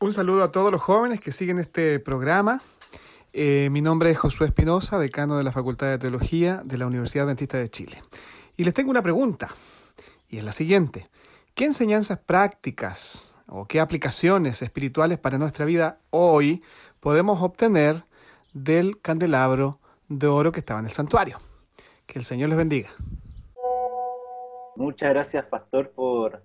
Un 0.00 0.12
saludo 0.12 0.42
a 0.42 0.52
todos 0.52 0.72
los 0.72 0.80
jóvenes 0.80 1.20
que 1.20 1.32
siguen 1.32 1.58
este 1.58 2.00
programa. 2.00 2.62
Eh, 3.32 3.68
mi 3.70 3.82
nombre 3.82 4.10
es 4.10 4.18
Josué 4.18 4.46
Espinosa, 4.46 4.98
decano 4.98 5.36
de 5.36 5.44
la 5.44 5.52
Facultad 5.52 5.88
de 5.88 5.98
Teología 5.98 6.62
de 6.64 6.78
la 6.78 6.86
Universidad 6.86 7.26
Adventista 7.26 7.58
de 7.58 7.68
Chile. 7.68 8.02
Y 8.56 8.64
les 8.64 8.72
tengo 8.72 8.90
una 8.90 9.02
pregunta, 9.02 9.50
y 10.28 10.38
es 10.38 10.44
la 10.44 10.52
siguiente. 10.52 11.08
¿Qué 11.54 11.66
enseñanzas 11.66 12.18
prácticas 12.18 13.35
o 13.46 13.66
qué 13.66 13.80
aplicaciones 13.80 14.62
espirituales 14.62 15.18
para 15.18 15.38
nuestra 15.38 15.64
vida 15.64 15.98
hoy 16.10 16.62
podemos 17.00 17.40
obtener 17.42 18.04
del 18.52 19.00
candelabro 19.00 19.78
de 20.08 20.26
oro 20.26 20.52
que 20.52 20.60
estaba 20.60 20.80
en 20.80 20.86
el 20.86 20.92
santuario? 20.92 21.38
Que 22.06 22.18
el 22.18 22.24
Señor 22.24 22.48
les 22.48 22.58
bendiga. 22.58 22.90
Muchas 24.76 25.10
gracias, 25.10 25.44
Pastor, 25.46 25.90
por, 25.90 26.42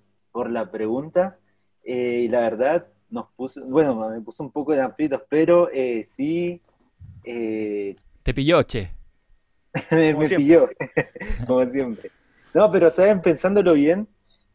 la 0.50 0.72
pregunta. 0.72 1.38
Eh, 1.84 2.24
y 2.26 2.30
la 2.30 2.40
verdad, 2.42 2.88
nos 3.10 3.28
puso, 3.36 3.64
bueno, 3.66 4.10
me 4.10 4.22
puso 4.22 4.44
un 4.44 4.52
poco 4.52 4.74
de 4.74 4.82
amplitos, 4.82 5.22
pero 5.30 5.70
eh, 5.72 6.04
sí. 6.04 6.62
Eh, 7.24 7.96
Te 8.24 8.34
pilló, 8.34 8.64
che. 8.64 8.94
me, 9.92 10.16
pilló, 10.30 10.70
como 11.48 11.66
siempre. 11.66 12.12
No, 12.54 12.72
pero 12.72 12.90
saben, 12.90 13.22
pensándolo 13.22 13.74
bien, 13.74 14.08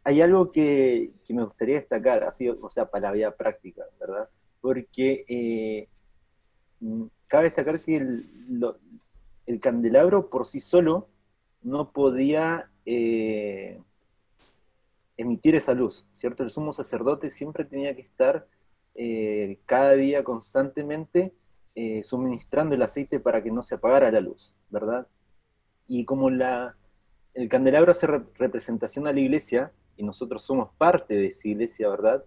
hay 0.06 0.20
algo 0.20 0.52
que, 0.52 1.12
me 1.30 1.44
gustaría 1.44 1.74
destacar, 1.74 2.22
así, 2.22 2.48
o 2.48 2.70
sea, 2.70 2.86
para 2.90 3.08
la 3.08 3.12
vida 3.12 3.36
práctica, 3.36 3.82
¿verdad? 3.98 4.28
Porque 4.60 5.88
mm, 6.80 7.04
cabe 7.26 7.44
destacar 7.44 7.80
que 7.80 7.96
el, 7.96 8.30
el 9.46 9.60
candelabro 9.60 10.28
por 10.28 10.46
sí 10.46 10.60
solo 10.60 11.08
no 11.62 11.92
podía 11.92 12.70
eh, 12.84 13.80
emitir 15.16 15.54
esa 15.54 15.74
luz, 15.74 16.06
¿cierto? 16.12 16.42
El 16.42 16.50
sumo 16.50 16.72
sacerdote 16.72 17.30
siempre 17.30 17.64
tenía 17.64 17.94
que 17.94 18.02
estar 18.02 18.46
eh, 18.94 19.58
cada 19.66 19.94
día 19.94 20.24
constantemente 20.24 21.34
eh, 21.74 22.02
suministrando 22.02 22.74
el 22.74 22.82
aceite 22.82 23.20
para 23.20 23.42
que 23.42 23.50
no 23.50 23.62
se 23.62 23.74
apagara 23.74 24.10
la 24.10 24.20
luz, 24.20 24.54
¿verdad? 24.70 25.06
Y 25.86 26.04
como 26.04 26.30
la, 26.30 26.76
el 27.34 27.48
candelabro 27.48 27.92
hace 27.92 28.06
representación 28.06 29.06
a 29.06 29.12
la 29.12 29.20
iglesia, 29.20 29.72
y 29.96 30.02
nosotros 30.02 30.42
somos 30.42 30.70
parte 30.76 31.14
de 31.14 31.26
esa 31.26 31.48
iglesia, 31.48 31.88
¿verdad? 31.88 32.24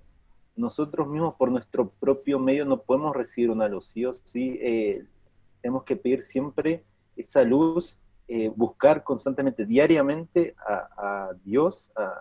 Nosotros 0.55 1.07
mismos 1.07 1.35
por 1.35 1.51
nuestro 1.51 1.89
propio 1.89 2.39
medio 2.39 2.65
no 2.65 2.81
podemos 2.81 3.15
recibir 3.15 3.49
una 3.49 3.67
luz, 3.67 3.87
¿sí 3.87 4.05
sí? 4.23 4.59
tenemos 5.61 5.83
que 5.83 5.95
pedir 5.95 6.23
siempre 6.23 6.83
esa 7.15 7.43
luz 7.43 7.99
eh, 8.31 8.51
buscar 8.55 9.03
constantemente, 9.03 9.65
diariamente 9.65 10.55
a, 10.67 11.31
Dios, 11.43 11.91
a 11.95 12.13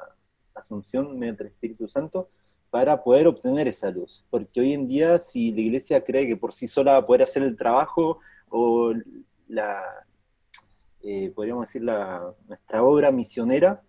Asunción 0.54 1.18
mediante 1.18 1.44
el 1.44 1.50
Espíritu 1.50 1.86
Santo, 1.86 2.30
para 2.70 3.04
poder 3.04 3.26
obtener 3.26 3.68
esa 3.68 3.90
luz. 3.90 4.24
Porque 4.30 4.60
hoy 4.60 4.72
en 4.72 4.88
día, 4.88 5.18
si 5.18 5.52
la 5.52 5.60
iglesia 5.60 6.02
cree 6.02 6.26
que 6.26 6.36
por 6.36 6.54
sí 6.54 6.66
sola 6.66 6.92
va 6.92 6.98
a 6.98 7.06
poder 7.06 7.24
hacer 7.24 7.42
el 7.42 7.56
trabajo 7.56 8.20
o 8.48 8.94
la, 9.48 9.82
eh, 11.02 11.30
podríamos 11.34 11.68
decir, 11.68 11.82
la, 11.82 12.34
nuestra 12.48 12.82
obra 12.82 13.12
misionera, 13.12 13.82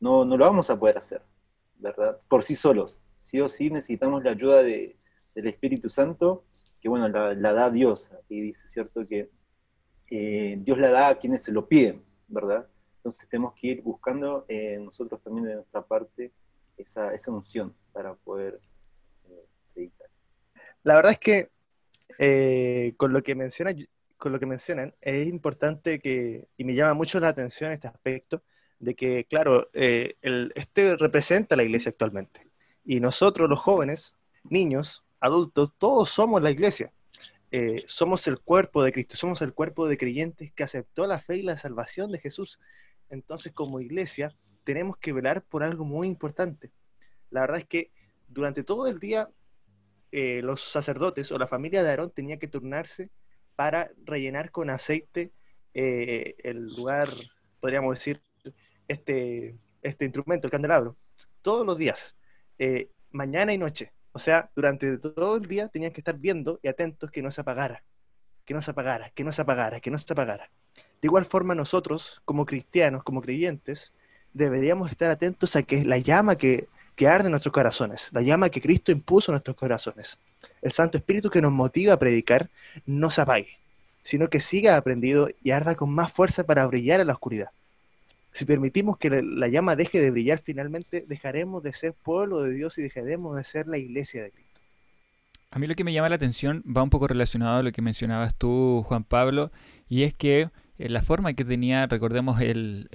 no, 0.00 0.24
no 0.24 0.36
lo 0.36 0.44
vamos 0.44 0.70
a 0.70 0.78
poder 0.78 0.98
hacer, 0.98 1.22
¿verdad? 1.78 2.18
Por 2.28 2.42
sí 2.42 2.56
solos. 2.56 3.00
Sí 3.20 3.40
o 3.40 3.48
sí 3.48 3.70
necesitamos 3.70 4.22
la 4.22 4.32
ayuda 4.32 4.62
de, 4.62 4.96
del 5.34 5.46
Espíritu 5.46 5.88
Santo, 5.88 6.44
que 6.80 6.88
bueno, 6.88 7.08
la, 7.08 7.34
la 7.34 7.52
da 7.52 7.70
Dios. 7.70 8.10
Y 8.28 8.40
dice, 8.40 8.68
¿cierto? 8.68 9.06
Que 9.06 9.30
eh, 10.10 10.56
Dios 10.60 10.78
la 10.78 10.90
da 10.90 11.08
a 11.08 11.18
quienes 11.18 11.42
se 11.42 11.52
lo 11.52 11.66
piden, 11.66 12.04
¿verdad? 12.28 12.68
Entonces 12.96 13.28
tenemos 13.28 13.54
que 13.54 13.68
ir 13.68 13.82
buscando 13.82 14.44
eh, 14.48 14.78
nosotros 14.80 15.22
también 15.22 15.46
de 15.46 15.54
nuestra 15.56 15.82
parte 15.82 16.32
esa, 16.76 17.12
esa 17.14 17.30
unción 17.30 17.74
para 17.92 18.14
poder 18.14 18.60
eh. 19.76 19.90
La 20.82 20.96
verdad 20.96 21.12
es 21.12 21.18
que 21.18 21.50
con 22.96 23.12
lo 23.12 23.22
que 23.22 23.34
menciona, 23.34 23.72
con 24.16 24.32
lo 24.32 24.38
que 24.38 24.46
mencionan, 24.46 24.94
es 25.00 25.26
importante 25.26 25.98
que, 25.98 26.46
y 26.56 26.64
me 26.64 26.74
llama 26.74 26.94
mucho 26.94 27.18
la 27.18 27.28
atención 27.28 27.72
este 27.72 27.88
aspecto, 27.88 28.42
de 28.78 28.94
que, 28.94 29.24
claro, 29.24 29.70
eh, 29.72 30.16
este 30.54 30.96
representa 30.96 31.56
la 31.56 31.64
iglesia 31.64 31.90
actualmente. 31.90 32.46
Y 32.84 33.00
nosotros, 33.00 33.48
los 33.48 33.60
jóvenes, 33.60 34.16
niños, 34.42 35.04
adultos, 35.20 35.72
todos 35.78 36.10
somos 36.10 36.42
la 36.42 36.50
iglesia. 36.50 36.92
Eh, 37.50 37.84
somos 37.86 38.26
el 38.26 38.40
cuerpo 38.40 38.82
de 38.82 38.92
Cristo, 38.92 39.16
somos 39.16 39.40
el 39.42 39.54
cuerpo 39.54 39.86
de 39.86 39.96
creyentes 39.96 40.52
que 40.52 40.64
aceptó 40.64 41.06
la 41.06 41.20
fe 41.20 41.36
y 41.38 41.42
la 41.42 41.56
salvación 41.56 42.10
de 42.10 42.18
Jesús. 42.18 42.58
Entonces, 43.08 43.52
como 43.52 43.80
iglesia, 43.80 44.34
tenemos 44.64 44.96
que 44.98 45.12
velar 45.12 45.42
por 45.42 45.62
algo 45.62 45.84
muy 45.84 46.08
importante. 46.08 46.70
La 47.30 47.42
verdad 47.42 47.58
es 47.58 47.66
que 47.66 47.90
durante 48.28 48.64
todo 48.64 48.86
el 48.86 48.98
día, 48.98 49.30
eh, 50.10 50.40
los 50.42 50.62
sacerdotes 50.62 51.30
o 51.32 51.38
la 51.38 51.46
familia 51.46 51.82
de 51.82 51.90
Aarón 51.90 52.10
tenía 52.10 52.38
que 52.38 52.48
turnarse 52.48 53.10
para 53.56 53.90
rellenar 54.04 54.50
con 54.50 54.68
aceite 54.68 55.32
el 55.76 56.66
lugar, 56.76 57.08
podríamos 57.60 57.98
decir, 57.98 58.22
este, 58.88 59.56
este 59.82 60.04
instrumento, 60.04 60.46
el 60.46 60.50
candelabro, 60.50 60.96
todos 61.42 61.66
los 61.66 61.76
días, 61.78 62.14
eh, 62.58 62.88
mañana 63.10 63.52
y 63.52 63.58
noche. 63.58 63.92
O 64.12 64.18
sea, 64.18 64.50
durante 64.54 64.98
todo 64.98 65.36
el 65.36 65.46
día 65.46 65.68
tenían 65.68 65.92
que 65.92 66.00
estar 66.00 66.16
viendo 66.16 66.60
y 66.62 66.68
atentos 66.68 67.10
que 67.10 67.22
no 67.22 67.30
se 67.30 67.40
apagara, 67.40 67.82
que 68.44 68.54
no 68.54 68.62
se 68.62 68.70
apagara, 68.70 69.10
que 69.10 69.24
no 69.24 69.32
se 69.32 69.42
apagara, 69.42 69.80
que 69.80 69.90
no 69.90 69.98
se 69.98 70.12
apagara. 70.12 70.50
De 70.74 71.08
igual 71.08 71.26
forma 71.26 71.54
nosotros, 71.54 72.22
como 72.24 72.46
cristianos, 72.46 73.02
como 73.02 73.20
creyentes, 73.20 73.92
deberíamos 74.32 74.90
estar 74.90 75.10
atentos 75.10 75.56
a 75.56 75.62
que 75.62 75.84
la 75.84 75.98
llama 75.98 76.36
que, 76.36 76.68
que 76.94 77.08
arde 77.08 77.26
en 77.26 77.32
nuestros 77.32 77.52
corazones, 77.52 78.10
la 78.12 78.22
llama 78.22 78.50
que 78.50 78.60
Cristo 78.60 78.92
impuso 78.92 79.30
en 79.30 79.34
nuestros 79.34 79.56
corazones, 79.56 80.18
el 80.62 80.72
Santo 80.72 80.96
Espíritu 80.98 81.30
que 81.30 81.42
nos 81.42 81.52
motiva 81.52 81.94
a 81.94 81.98
predicar, 81.98 82.50
no 82.86 83.10
se 83.10 83.20
apague, 83.20 83.58
sino 84.02 84.28
que 84.28 84.40
siga 84.40 84.76
aprendido 84.76 85.28
y 85.42 85.50
arda 85.50 85.74
con 85.74 85.90
más 85.90 86.12
fuerza 86.12 86.44
para 86.44 86.66
brillar 86.66 87.00
en 87.00 87.08
la 87.08 87.14
oscuridad. 87.14 87.50
Si 88.34 88.44
permitimos 88.44 88.98
que 88.98 89.22
la 89.22 89.46
llama 89.46 89.76
deje 89.76 90.00
de 90.00 90.10
brillar, 90.10 90.40
finalmente 90.40 91.04
dejaremos 91.06 91.62
de 91.62 91.72
ser 91.72 91.94
pueblo 91.94 92.42
de 92.42 92.52
Dios 92.52 92.76
y 92.78 92.82
dejaremos 92.82 93.36
de 93.36 93.44
ser 93.44 93.68
la 93.68 93.78
iglesia 93.78 94.24
de 94.24 94.32
Cristo. 94.32 94.60
A 95.52 95.60
mí 95.60 95.68
lo 95.68 95.76
que 95.76 95.84
me 95.84 95.92
llama 95.92 96.08
la 96.08 96.16
atención 96.16 96.64
va 96.64 96.82
un 96.82 96.90
poco 96.90 97.06
relacionado 97.06 97.58
a 97.58 97.62
lo 97.62 97.70
que 97.70 97.80
mencionabas 97.80 98.34
tú, 98.34 98.82
Juan 98.88 99.04
Pablo, 99.04 99.52
y 99.88 100.02
es 100.02 100.12
que 100.14 100.50
eh, 100.78 100.88
la 100.88 101.02
forma 101.04 101.34
que 101.34 101.44
tenía, 101.44 101.86
recordemos, 101.86 102.40
el, 102.40 102.88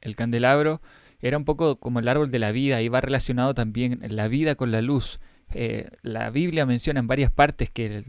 el, 0.00 0.16
candelabro, 0.16 0.80
era 1.20 1.38
un 1.38 1.44
poco 1.44 1.76
como 1.76 2.00
el 2.00 2.08
árbol 2.08 2.32
de 2.32 2.40
la 2.40 2.50
vida 2.50 2.82
y 2.82 2.88
va 2.88 3.00
relacionado 3.00 3.54
también 3.54 4.00
la 4.08 4.26
vida 4.26 4.56
con 4.56 4.72
la 4.72 4.82
luz. 4.82 5.20
Eh, 5.54 5.88
la 6.02 6.30
Biblia 6.30 6.66
menciona 6.66 6.98
en 6.98 7.06
varias 7.06 7.30
partes 7.30 7.70
que 7.70 8.04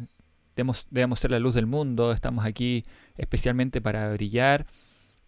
debemos, 0.55 0.87
debemos, 0.89 1.19
ser 1.19 1.29
la 1.29 1.37
luz 1.37 1.53
del 1.53 1.67
mundo, 1.67 2.11
estamos 2.11 2.45
aquí 2.45 2.81
especialmente 3.17 3.81
para 3.81 4.11
brillar, 4.13 4.65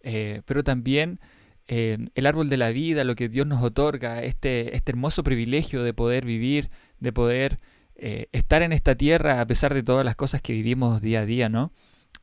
eh, 0.02 0.42
pero 0.44 0.64
también 0.64 1.20
el 1.68 2.26
árbol 2.26 2.50
de 2.50 2.58
la 2.58 2.68
vida, 2.68 3.02
lo 3.02 3.14
que 3.14 3.30
Dios 3.30 3.46
nos 3.46 3.62
otorga, 3.62 4.22
este, 4.22 4.76
este 4.76 4.92
hermoso 4.92 5.22
privilegio 5.22 5.82
de 5.82 5.94
poder 5.94 6.26
vivir, 6.26 6.68
de 7.00 7.14
poder 7.14 7.60
estar 7.94 8.60
en 8.60 8.74
esta 8.74 8.94
tierra 8.94 9.40
a 9.40 9.46
pesar 9.46 9.72
de 9.72 9.82
todas 9.82 10.04
las 10.04 10.14
cosas 10.14 10.42
que 10.42 10.52
vivimos 10.52 11.00
día 11.00 11.20
a 11.20 11.24
día, 11.24 11.48
¿no? 11.48 11.72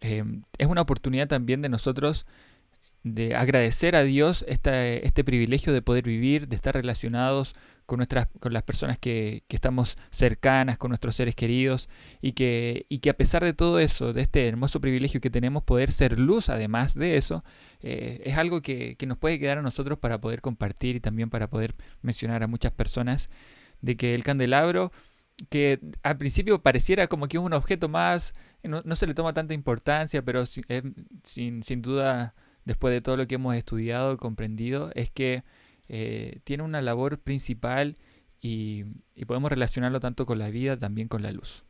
Es 0.02 0.68
una 0.68 0.82
oportunidad 0.82 1.28
también 1.28 1.64
de 1.64 1.70
nosotros 1.70 2.28
de 3.04 3.36
agradecer 3.36 3.96
a 3.96 4.04
Dios 4.04 4.46
este, 4.48 5.24
privilegio 5.24 5.74
de 5.74 5.82
poder 5.82 6.04
vivir, 6.04 6.48
de 6.48 6.56
estar 6.56 6.74
relacionados 6.74 7.56
con, 7.86 7.98
nuestras, 7.98 8.28
con 8.40 8.54
las 8.54 8.64
personas 8.64 9.00
que, 9.00 9.44
estamos 9.50 9.98
cercanas, 10.12 10.78
con 10.78 10.90
nuestros 10.90 11.16
seres 11.16 11.36
queridos, 11.36 11.90
y 12.22 12.34
que, 12.34 12.86
y 12.90 13.00
que 13.00 13.10
a 13.10 13.18
pesar 13.18 13.44
de 13.44 13.54
todo 13.54 13.80
eso, 13.80 14.14
de 14.14 14.22
este 14.22 14.48
hermoso 14.48 14.80
privilegio 14.80 15.22
que 15.22 15.30
tenemos, 15.30 15.64
poder 15.64 15.92
ser 15.92 16.20
luz 16.20 16.50
además 16.50 16.94
de 16.94 17.18
eso, 17.18 17.44
eh, 17.82 18.22
es 18.26 18.38
algo 18.38 18.62
que, 18.62 18.96
que 18.96 19.06
nos 19.06 19.18
puede 19.18 19.40
quedar 19.40 19.58
a 19.58 19.62
nosotros 19.62 19.98
para 20.00 20.20
poder 20.22 20.42
compartir 20.42 20.96
y 20.96 21.00
también 21.00 21.30
para 21.30 21.50
poder 21.50 21.76
mencionar 22.02 22.44
a 22.44 22.48
muchas 22.48 22.72
personas 22.72 23.30
de 23.82 23.96
que 23.96 24.14
el 24.14 24.24
candelabro 24.24 24.92
que 25.48 25.80
al 26.04 26.18
principio 26.18 26.62
pareciera 26.62 27.08
como 27.08 27.28
que 27.28 27.38
es 27.38 27.44
un 27.44 27.54
objeto 27.54 27.88
más, 27.88 28.34
no, 28.64 28.96
se 28.96 29.08
le 29.08 29.14
toma 29.14 29.34
tanta 29.34 29.54
importancia, 29.54 30.22
pero 30.22 30.46
sin, 30.46 31.64
sin, 31.64 31.82
duda, 31.82 32.36
después 32.70 32.94
de 32.94 33.02
todo 33.02 33.18
lo 33.18 33.26
que 33.26 33.34
hemos 33.34 33.56
estudiado, 33.56 34.16
comprendido, 34.18 34.92
es 34.94 35.10
que 35.10 35.42
eh, 35.88 36.38
tiene 36.44 36.62
una 36.62 36.84
labor 36.84 37.18
principal 37.18 37.98
y, 38.42 38.84
podemos 39.26 39.50
relacionarlo 39.50 40.00
tanto 40.00 40.28
con 40.28 40.38
la 40.38 40.52
vida, 40.52 40.78
también 40.78 41.08
con 41.08 41.24
la 41.24 41.32
luz. 41.32 41.66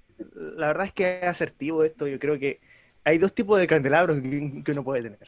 La 0.57 0.67
verdad 0.67 0.87
es 0.87 0.91
que 0.91 1.19
es 1.19 1.23
asertivo 1.23 1.85
esto, 1.85 2.05
yo 2.05 2.19
creo 2.19 2.37
que 2.37 2.59
hay 3.05 3.17
dos 3.17 3.33
tipos 3.33 3.57
de 3.57 3.65
candelabros 3.65 4.21
que, 4.21 4.71
uno 4.73 4.83
puede 4.83 5.03
tener. 5.03 5.25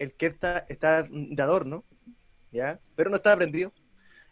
El 0.00 0.12
que 0.12 0.26
está, 0.26 0.66
está 0.68 1.04
de 1.08 1.40
adorno, 1.40 1.84
¿ya? 2.50 2.80
pero 2.96 3.08
no 3.08 3.14
está 3.14 3.36
prendido, 3.36 3.72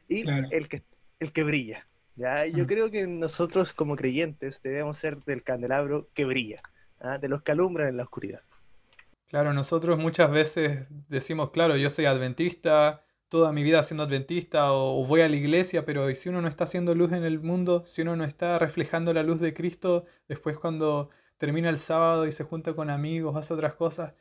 y 0.09 0.29
el, 0.51 0.69
que, 0.69 0.83
el 1.21 1.31
que 1.31 1.45
brilla. 1.45 1.87
¿ya? 2.17 2.47
Yo 2.47 2.65
mm. 2.65 2.67
creo 2.67 2.91
que 2.91 3.07
nosotros 3.07 3.73
como 3.73 3.95
creyentes 3.95 4.61
debemos 4.61 4.99
ser 4.99 5.23
del 5.23 5.45
candelabro 5.45 6.09
que 6.15 6.25
brilla, 6.25 6.57
¿ah? 6.99 7.19
de 7.19 7.29
los 7.29 7.43
que 7.43 7.53
alumbran 7.53 7.91
en 7.91 7.97
la 7.97 8.03
oscuridad. 8.03 8.43
Claro, 9.31 9.55
nosotros 9.55 9.97
muchas 9.97 10.29
veces 10.29 10.89
decimos, 11.09 11.51
claro, 11.51 11.77
yo 11.77 11.89
soy 11.89 12.07
adventista, 12.07 13.05
toda 13.29 13.53
mi 13.53 13.63
vida 13.63 13.81
siendo 13.85 14.03
adventista 14.03 14.73
o, 14.73 15.07
voy 15.07 15.21
a 15.21 15.29
la 15.29 15.37
iglesia, 15.37 15.85
pero 15.85 16.13
si 16.17 16.29
uno 16.29 16.43
no 16.43 16.49
está 16.49 16.65
haciendo 16.65 16.97
luz 16.97 17.13
en 17.13 17.23
el 17.23 17.39
mundo, 17.39 17.85
si 17.87 18.03
uno 18.03 18.17
no 18.17 18.25
está 18.25 18.59
reflejando 18.59 19.15
la 19.15 19.23
luz 19.23 19.39
de 19.39 19.55
Cristo, 19.55 20.05
después 20.29 20.59
cuando 20.59 21.11
termina 21.39 21.71
el 21.71 21.79
sábado 21.79 22.27
y 22.27 22.33
se 22.33 22.43
junta 22.43 22.75
con 22.75 22.91
amigos, 22.91 23.37
hace 23.37 23.55
otras 23.55 23.75
cosas, 23.75 24.15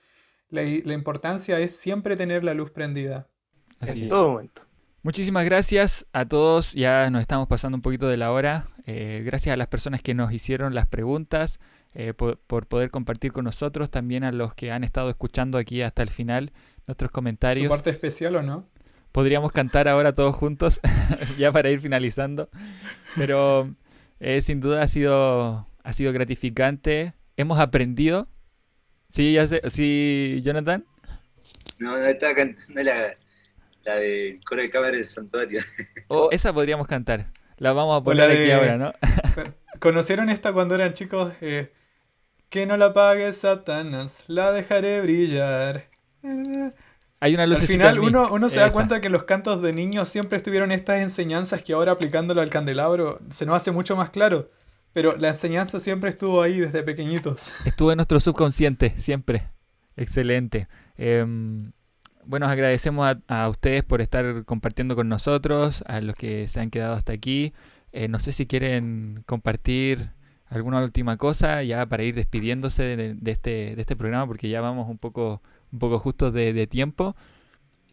la, 0.51 0.63
importancia 0.63 1.59
es 1.59 1.75
siempre 1.75 2.15
tener 2.15 2.43
la 2.43 2.53
luz 2.53 2.69
prendida. 2.69 3.27
Así 3.79 4.03
en 4.03 4.09
todo 4.09 4.29
momento. 4.29 4.61
Muchísimas 5.01 5.43
gracias 5.43 6.05
a 6.13 6.25
todos, 6.25 6.73
ya 6.73 7.09
nos 7.09 7.21
estamos 7.21 7.47
pasando 7.47 7.77
un 7.77 7.81
poquito 7.81 8.07
de 8.07 8.17
la 8.17 8.31
hora. 8.31 8.67
Eh, 8.85 9.23
gracias 9.25 9.53
a 9.53 9.57
las 9.57 9.67
personas 9.67 10.03
que 10.03 10.13
nos 10.13 10.31
hicieron 10.31 10.75
las 10.75 10.85
preguntas, 10.85 11.59
eh, 11.93 12.13
por, 12.13 12.37
poder 12.67 12.91
compartir 12.91 13.31
con 13.31 13.45
nosotros, 13.45 13.89
también 13.89 14.23
a 14.23 14.31
los 14.31 14.53
que 14.53 14.71
han 14.71 14.83
estado 14.83 15.09
escuchando 15.09 15.57
aquí 15.57 15.81
hasta 15.81 16.03
el 16.03 16.09
final 16.09 16.51
nuestros 16.87 17.11
comentarios. 17.11 17.65
¿Su 17.65 17.69
parte 17.69 17.89
especial 17.89 18.35
o 18.35 18.41
no? 18.41 18.67
Podríamos 19.11 19.51
cantar 19.51 19.87
ahora 19.87 20.13
todos 20.13 20.35
juntos, 20.35 20.79
ya 21.37 21.51
para 21.51 21.69
ir 21.69 21.79
finalizando. 21.79 22.47
Pero 23.15 23.73
eh, 24.19 24.41
sin 24.41 24.59
duda 24.59 24.83
ha 24.83 24.87
sido, 24.87 25.67
ha 25.83 25.93
sido 25.93 26.13
gratificante. 26.13 27.13
Hemos 27.37 27.59
aprendido. 27.59 28.27
¿Sí, 29.09 29.33
ya 29.33 29.47
sé, 29.47 29.61
¿Sí, 29.69 30.41
Jonathan? 30.43 30.85
No, 31.79 31.97
no 31.97 32.05
estaba 32.05 32.35
cantando 32.35 32.83
la 32.83 33.15
la 33.83 33.95
del 33.95 34.39
coro 34.45 34.61
de 34.61 34.69
cámara 34.69 34.95
del 34.95 35.05
santuario. 35.05 35.61
Oh, 36.07 36.29
esa 36.31 36.53
podríamos 36.53 36.87
cantar. 36.87 37.27
La 37.57 37.71
vamos 37.73 37.99
a 37.99 38.03
poner 38.03 38.31
aquí 38.31 38.51
ahora, 38.51 38.77
¿no? 38.77 38.93
¿Conocieron 39.79 40.29
esta 40.29 40.53
cuando 40.53 40.75
eran 40.75 40.93
chicos? 40.93 41.33
Eh, 41.41 41.71
que 42.49 42.65
no 42.65 42.77
la 42.77 42.93
pague 42.93 43.31
Satanás, 43.33 44.23
la 44.27 44.51
dejaré 44.51 45.01
brillar. 45.01 45.85
Hay 47.21 47.33
una 47.33 47.47
luz 47.47 47.61
Al 47.61 47.67
final 47.67 47.99
uno, 47.99 48.29
uno 48.31 48.49
se 48.49 48.59
da 48.59 48.71
cuenta 48.71 49.01
que 49.01 49.09
los 49.09 49.23
cantos 49.23 49.61
de 49.61 49.73
niños 49.73 50.09
siempre 50.09 50.37
estuvieron 50.37 50.71
estas 50.71 51.01
enseñanzas 51.01 51.63
que 51.63 51.73
ahora 51.73 51.93
aplicándolo 51.93 52.41
al 52.41 52.49
candelabro 52.49 53.19
se 53.29 53.45
nos 53.45 53.55
hace 53.55 53.71
mucho 53.71 53.95
más 53.95 54.09
claro. 54.09 54.49
Pero 54.93 55.15
la 55.17 55.29
enseñanza 55.29 55.79
siempre 55.79 56.09
estuvo 56.09 56.41
ahí 56.41 56.59
desde 56.59 56.81
pequeñitos. 56.81 57.51
Estuvo 57.65 57.91
en 57.91 57.97
nuestro 57.97 58.19
subconsciente, 58.19 58.93
siempre. 58.97 59.47
Excelente. 59.95 60.67
Em, 60.97 61.71
bueno, 62.25 62.47
agradecemos 62.47 63.15
a, 63.27 63.49
ustedes 63.49 63.83
por 63.83 64.01
estar 64.01 64.45
compartiendo 64.45 64.95
con 64.95 65.07
nosotros, 65.07 65.83
a 65.87 66.01
los 66.01 66.15
que 66.15 66.47
se 66.47 66.59
han 66.59 66.71
quedado 66.71 66.93
hasta 66.93 67.13
aquí. 67.13 67.53
Eh, 67.91 68.07
no 68.07 68.19
sé 68.19 68.31
si 68.31 68.47
quieren 68.47 69.23
compartir 69.27 70.11
alguna 70.49 70.81
última 70.81 71.17
cosa 71.17 71.63
ya 71.63 71.85
para 71.85 72.03
ir 72.03 72.15
despidiéndose 72.15 72.97
de, 72.97 73.31
este, 73.31 73.75
de 73.75 73.81
este 73.81 73.95
programa 73.95 74.27
porque 74.27 74.49
ya 74.49 74.61
vamos 74.61 74.89
un 74.89 74.97
poco, 74.97 75.41
un 75.71 75.79
poco 75.79 75.99
justos 75.99 76.33
de, 76.33 76.67
tiempo. 76.67 77.15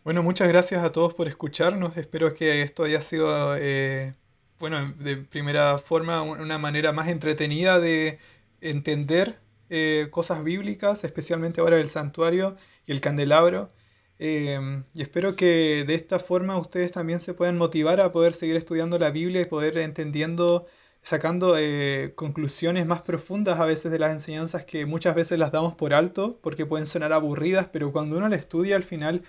Bueno, 0.04 0.22
muchas 0.22 0.48
gracias 0.48 0.84
a 0.84 0.92
todos 0.92 1.14
por 1.14 1.28
escucharnos. 1.28 1.96
Espero 1.96 2.34
que 2.34 2.62
esto 2.62 2.84
haya 2.84 3.02
sido, 3.02 3.57
eh, 3.57 4.14
bueno, 4.59 4.92
de 4.98 5.16
primera 5.16 5.78
forma, 5.78 6.22
una 6.22 6.59
manera 6.59 6.92
más 6.92 7.09
entretenida 7.09 7.80
de 7.80 8.18
entender 8.61 9.38
eh, 9.68 10.09
cosas 10.11 10.44
bíblicas, 10.44 11.02
especialmente 11.04 11.61
ahora 11.61 11.78
el 11.78 11.88
santuario 11.88 12.57
y 12.86 12.92
el 12.92 13.00
candelabro. 13.00 13.70
Em, 14.18 14.84
y 14.94 15.02
espero 15.02 15.36
que 15.36 15.84
de 15.86 15.94
esta 15.94 16.18
forma 16.18 16.57
ustedes 16.59 16.92
también 16.92 17.20
se 17.20 17.34
puedan 17.34 17.59
motivar 17.59 18.00
a 18.00 18.12
poder 18.12 18.34
seguir 18.34 18.57
estudiando 18.57 18.98
la 18.98 19.11
Biblia 19.11 19.42
y 19.42 19.44
poder 19.44 19.76
entendiendo, 19.78 20.66
sacando 21.07 21.57
eh, 21.57 22.14
conclusiones 22.16 22.84
más 22.84 23.02
profundas 23.02 23.61
a 23.61 23.64
veces 23.64 23.92
de 23.92 23.98
las 24.00 24.11
enseñanzas 24.11 24.64
que 24.64 24.86
muchas 24.86 25.14
veces 25.14 25.38
las 25.38 25.52
damos 25.52 25.74
por 25.74 25.94
alto 25.94 26.40
porque 26.42 26.66
pueden 26.66 26.86
sonar 26.86 27.12
aburridas, 27.12 27.68
pero 27.72 27.92
cuando 27.92 28.16
uno 28.16 28.28
la 28.28 28.34
estudia 28.34 28.74
al 28.74 28.82
final 28.82 29.22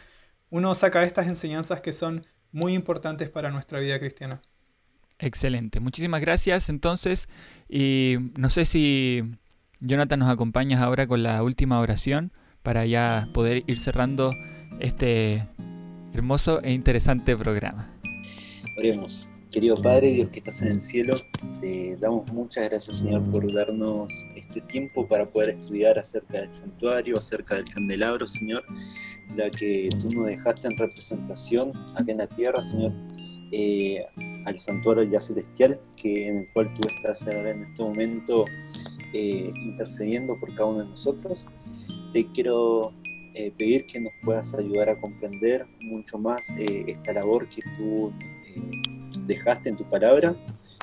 uno 0.49 0.73
saca 0.73 1.03
estas 1.03 1.28
enseñanzas 1.28 1.82
que 1.82 1.93
son 1.93 2.25
muy 2.51 2.73
importantes 2.73 3.30
para 3.30 3.51
nuestra 3.51 3.80
vida 3.80 3.99
cristiana. 3.99 4.41
Excelente, 5.19 5.80
muchísimas 5.80 6.19
gracias 6.19 6.69
entonces 6.69 7.30
y 7.69 8.15
no 8.39 8.49
sé 8.49 8.65
si 8.65 9.38
Jonathan, 9.80 10.17
nos 10.17 10.30
acompañas 10.30 10.82
ahora 10.82 11.05
con 11.05 11.21
la 11.21 11.43
última 11.43 11.80
oración 11.80 12.34
para 12.63 12.88
ya 12.88 13.30
poder 13.36 13.63
ir 13.67 13.78
cerrando 13.78 14.32
este 14.80 15.47
hermoso 16.11 16.59
e 16.63 16.73
interesante 16.73 17.38
programa. 17.38 17.93
Oremos. 18.80 19.30
Querido 19.52 19.76
Padre, 19.76 20.12
Dios 20.12 20.30
que 20.30 20.39
estás 20.39 20.62
en 20.62 20.74
el 20.74 20.82
cielo, 20.82 21.16
te 21.62 21.95
damos 22.02 22.30
muchas 22.34 22.70
gracias 22.70 22.98
Señor 22.98 23.24
por 23.32 23.52
darnos 23.54 24.28
este 24.36 24.60
tiempo 24.62 25.08
para 25.08 25.26
poder 25.26 25.50
estudiar 25.52 25.98
acerca 25.98 26.41
del 26.41 26.52
santuario, 26.52 27.18
acerca 27.18 27.56
del 27.56 27.64
candelabro, 27.66 28.28
Señor, 28.28 28.66
la 29.38 29.50
que 29.50 29.88
tú 30.02 30.12
nos 30.12 30.28
dejaste 30.28 30.68
en 30.68 30.78
representación 30.78 31.72
acá 31.95 32.12
en 32.12 32.18
la 32.18 32.28
tierra, 32.28 32.62
Señor, 32.62 32.91
eh, 33.54 34.06
al 34.45 34.60
santuario 34.60 35.04
ya 35.04 35.22
celestial, 35.22 35.80
que, 35.95 36.28
en 36.28 36.38
el 36.39 36.48
cual 36.52 36.74
tú 36.74 36.88
estás 36.89 37.22
ahora 37.22 37.52
en 37.52 37.64
este 37.64 37.84
momento 37.84 38.43
eh, 39.14 39.50
intercediendo 39.56 40.38
por 40.38 40.54
cada 40.56 40.66
uno 40.66 40.80
de 40.80 40.89
nosotros. 40.89 41.48
Te 42.12 42.30
quiero 42.34 42.91
eh, 43.34 43.54
pedir 43.58 43.86
que 43.86 44.02
nos 44.02 44.12
puedas 44.24 44.54
ayudar 44.54 44.89
a 44.89 45.00
comprender 45.00 45.66
mucho 45.80 46.18
más 46.18 46.54
esta 46.58 47.14
labor 47.14 47.48
que 47.48 47.62
tú 47.78 48.12
dejaste 49.28 49.69
en 49.69 49.78
tu 49.78 49.84
palabra, 49.89 50.36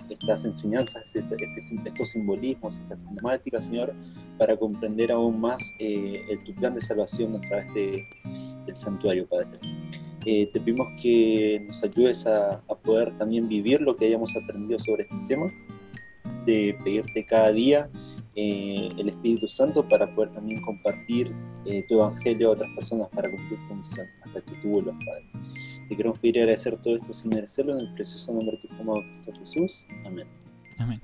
estas 0.08 0.44
enseñanzas, 0.44 1.16
este, 1.16 1.34
este 1.34 1.88
estos 1.88 2.10
simbolismos, 2.10 2.78
estas 2.78 2.98
temáticas, 3.14 3.64
Señor, 3.64 3.94
para 4.38 4.56
comprender 4.56 5.10
aún 5.10 5.40
más 5.40 5.72
tu 6.44 6.54
plan 6.54 6.74
de 6.74 6.80
salvación 6.80 7.36
a 7.36 7.40
través 7.40 7.72
de, 7.74 8.04
del 8.66 8.76
santuario, 8.76 9.26
Padre. 9.26 9.58
Eh, 10.26 10.46
te 10.46 10.60
pedimos 10.60 10.88
que 11.00 11.62
nos 11.66 11.82
ayudes 11.84 12.26
a, 12.26 12.62
poder 12.82 13.16
también 13.18 13.48
vivir 13.48 13.80
lo 13.80 13.94
que 13.96 14.06
hayamos 14.06 14.34
aprendido 14.36 14.78
sobre 14.78 15.02
este 15.02 15.16
tema, 15.28 15.52
de 16.46 16.76
pedirte 16.82 17.24
cada 17.24 17.52
día 17.52 17.90
eh, 18.34 18.90
el 18.96 19.08
Espíritu 19.10 19.46
Santo 19.46 19.86
para 19.86 20.12
poder 20.14 20.32
también 20.32 20.62
compartir 20.62 21.34
eh, 21.66 21.84
tu 21.88 21.94
evangelio 21.94 22.48
a 22.48 22.52
otras 22.52 22.70
personas 22.74 23.08
para 23.14 23.30
cumplir 23.30 23.58
tu 23.68 23.74
misión 23.74 24.06
hasta 24.22 24.40
que 24.40 24.54
tú 24.60 24.68
vuelvas, 24.68 24.96
Padre. 25.04 25.24
Te 25.88 25.96
queremos 25.96 26.18
pedir 26.18 26.36
y 26.36 26.40
agradecer 26.40 26.76
todo 26.78 26.96
esto 26.96 27.12
sin 27.12 27.30
merecerlo 27.30 27.78
en 27.78 27.86
el 27.86 27.94
precioso 27.94 28.32
nombre 28.32 28.56
de 28.56 28.68
tu 28.68 28.74
amado 28.80 29.02
Cristo 29.02 29.32
Jesús. 29.38 29.86
Amén. 30.04 30.26
Amén. 30.78 31.00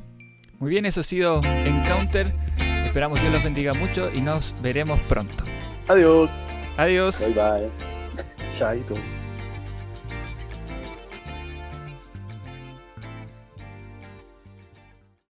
Muy 0.58 0.70
bien, 0.70 0.86
eso 0.86 1.00
ha 1.00 1.04
sido 1.04 1.40
Encounter. 1.44 2.34
Esperamos 2.86 3.18
que 3.18 3.24
Dios 3.24 3.34
los 3.34 3.44
bendiga 3.44 3.72
mucho 3.74 4.10
y 4.12 4.20
nos 4.20 4.54
veremos 4.62 4.98
pronto. 5.00 5.44
Adiós. 5.88 6.30
Adiós. 6.76 7.18
Bye 7.20 7.34
bye. 7.34 7.70
Chaito. 8.58 8.94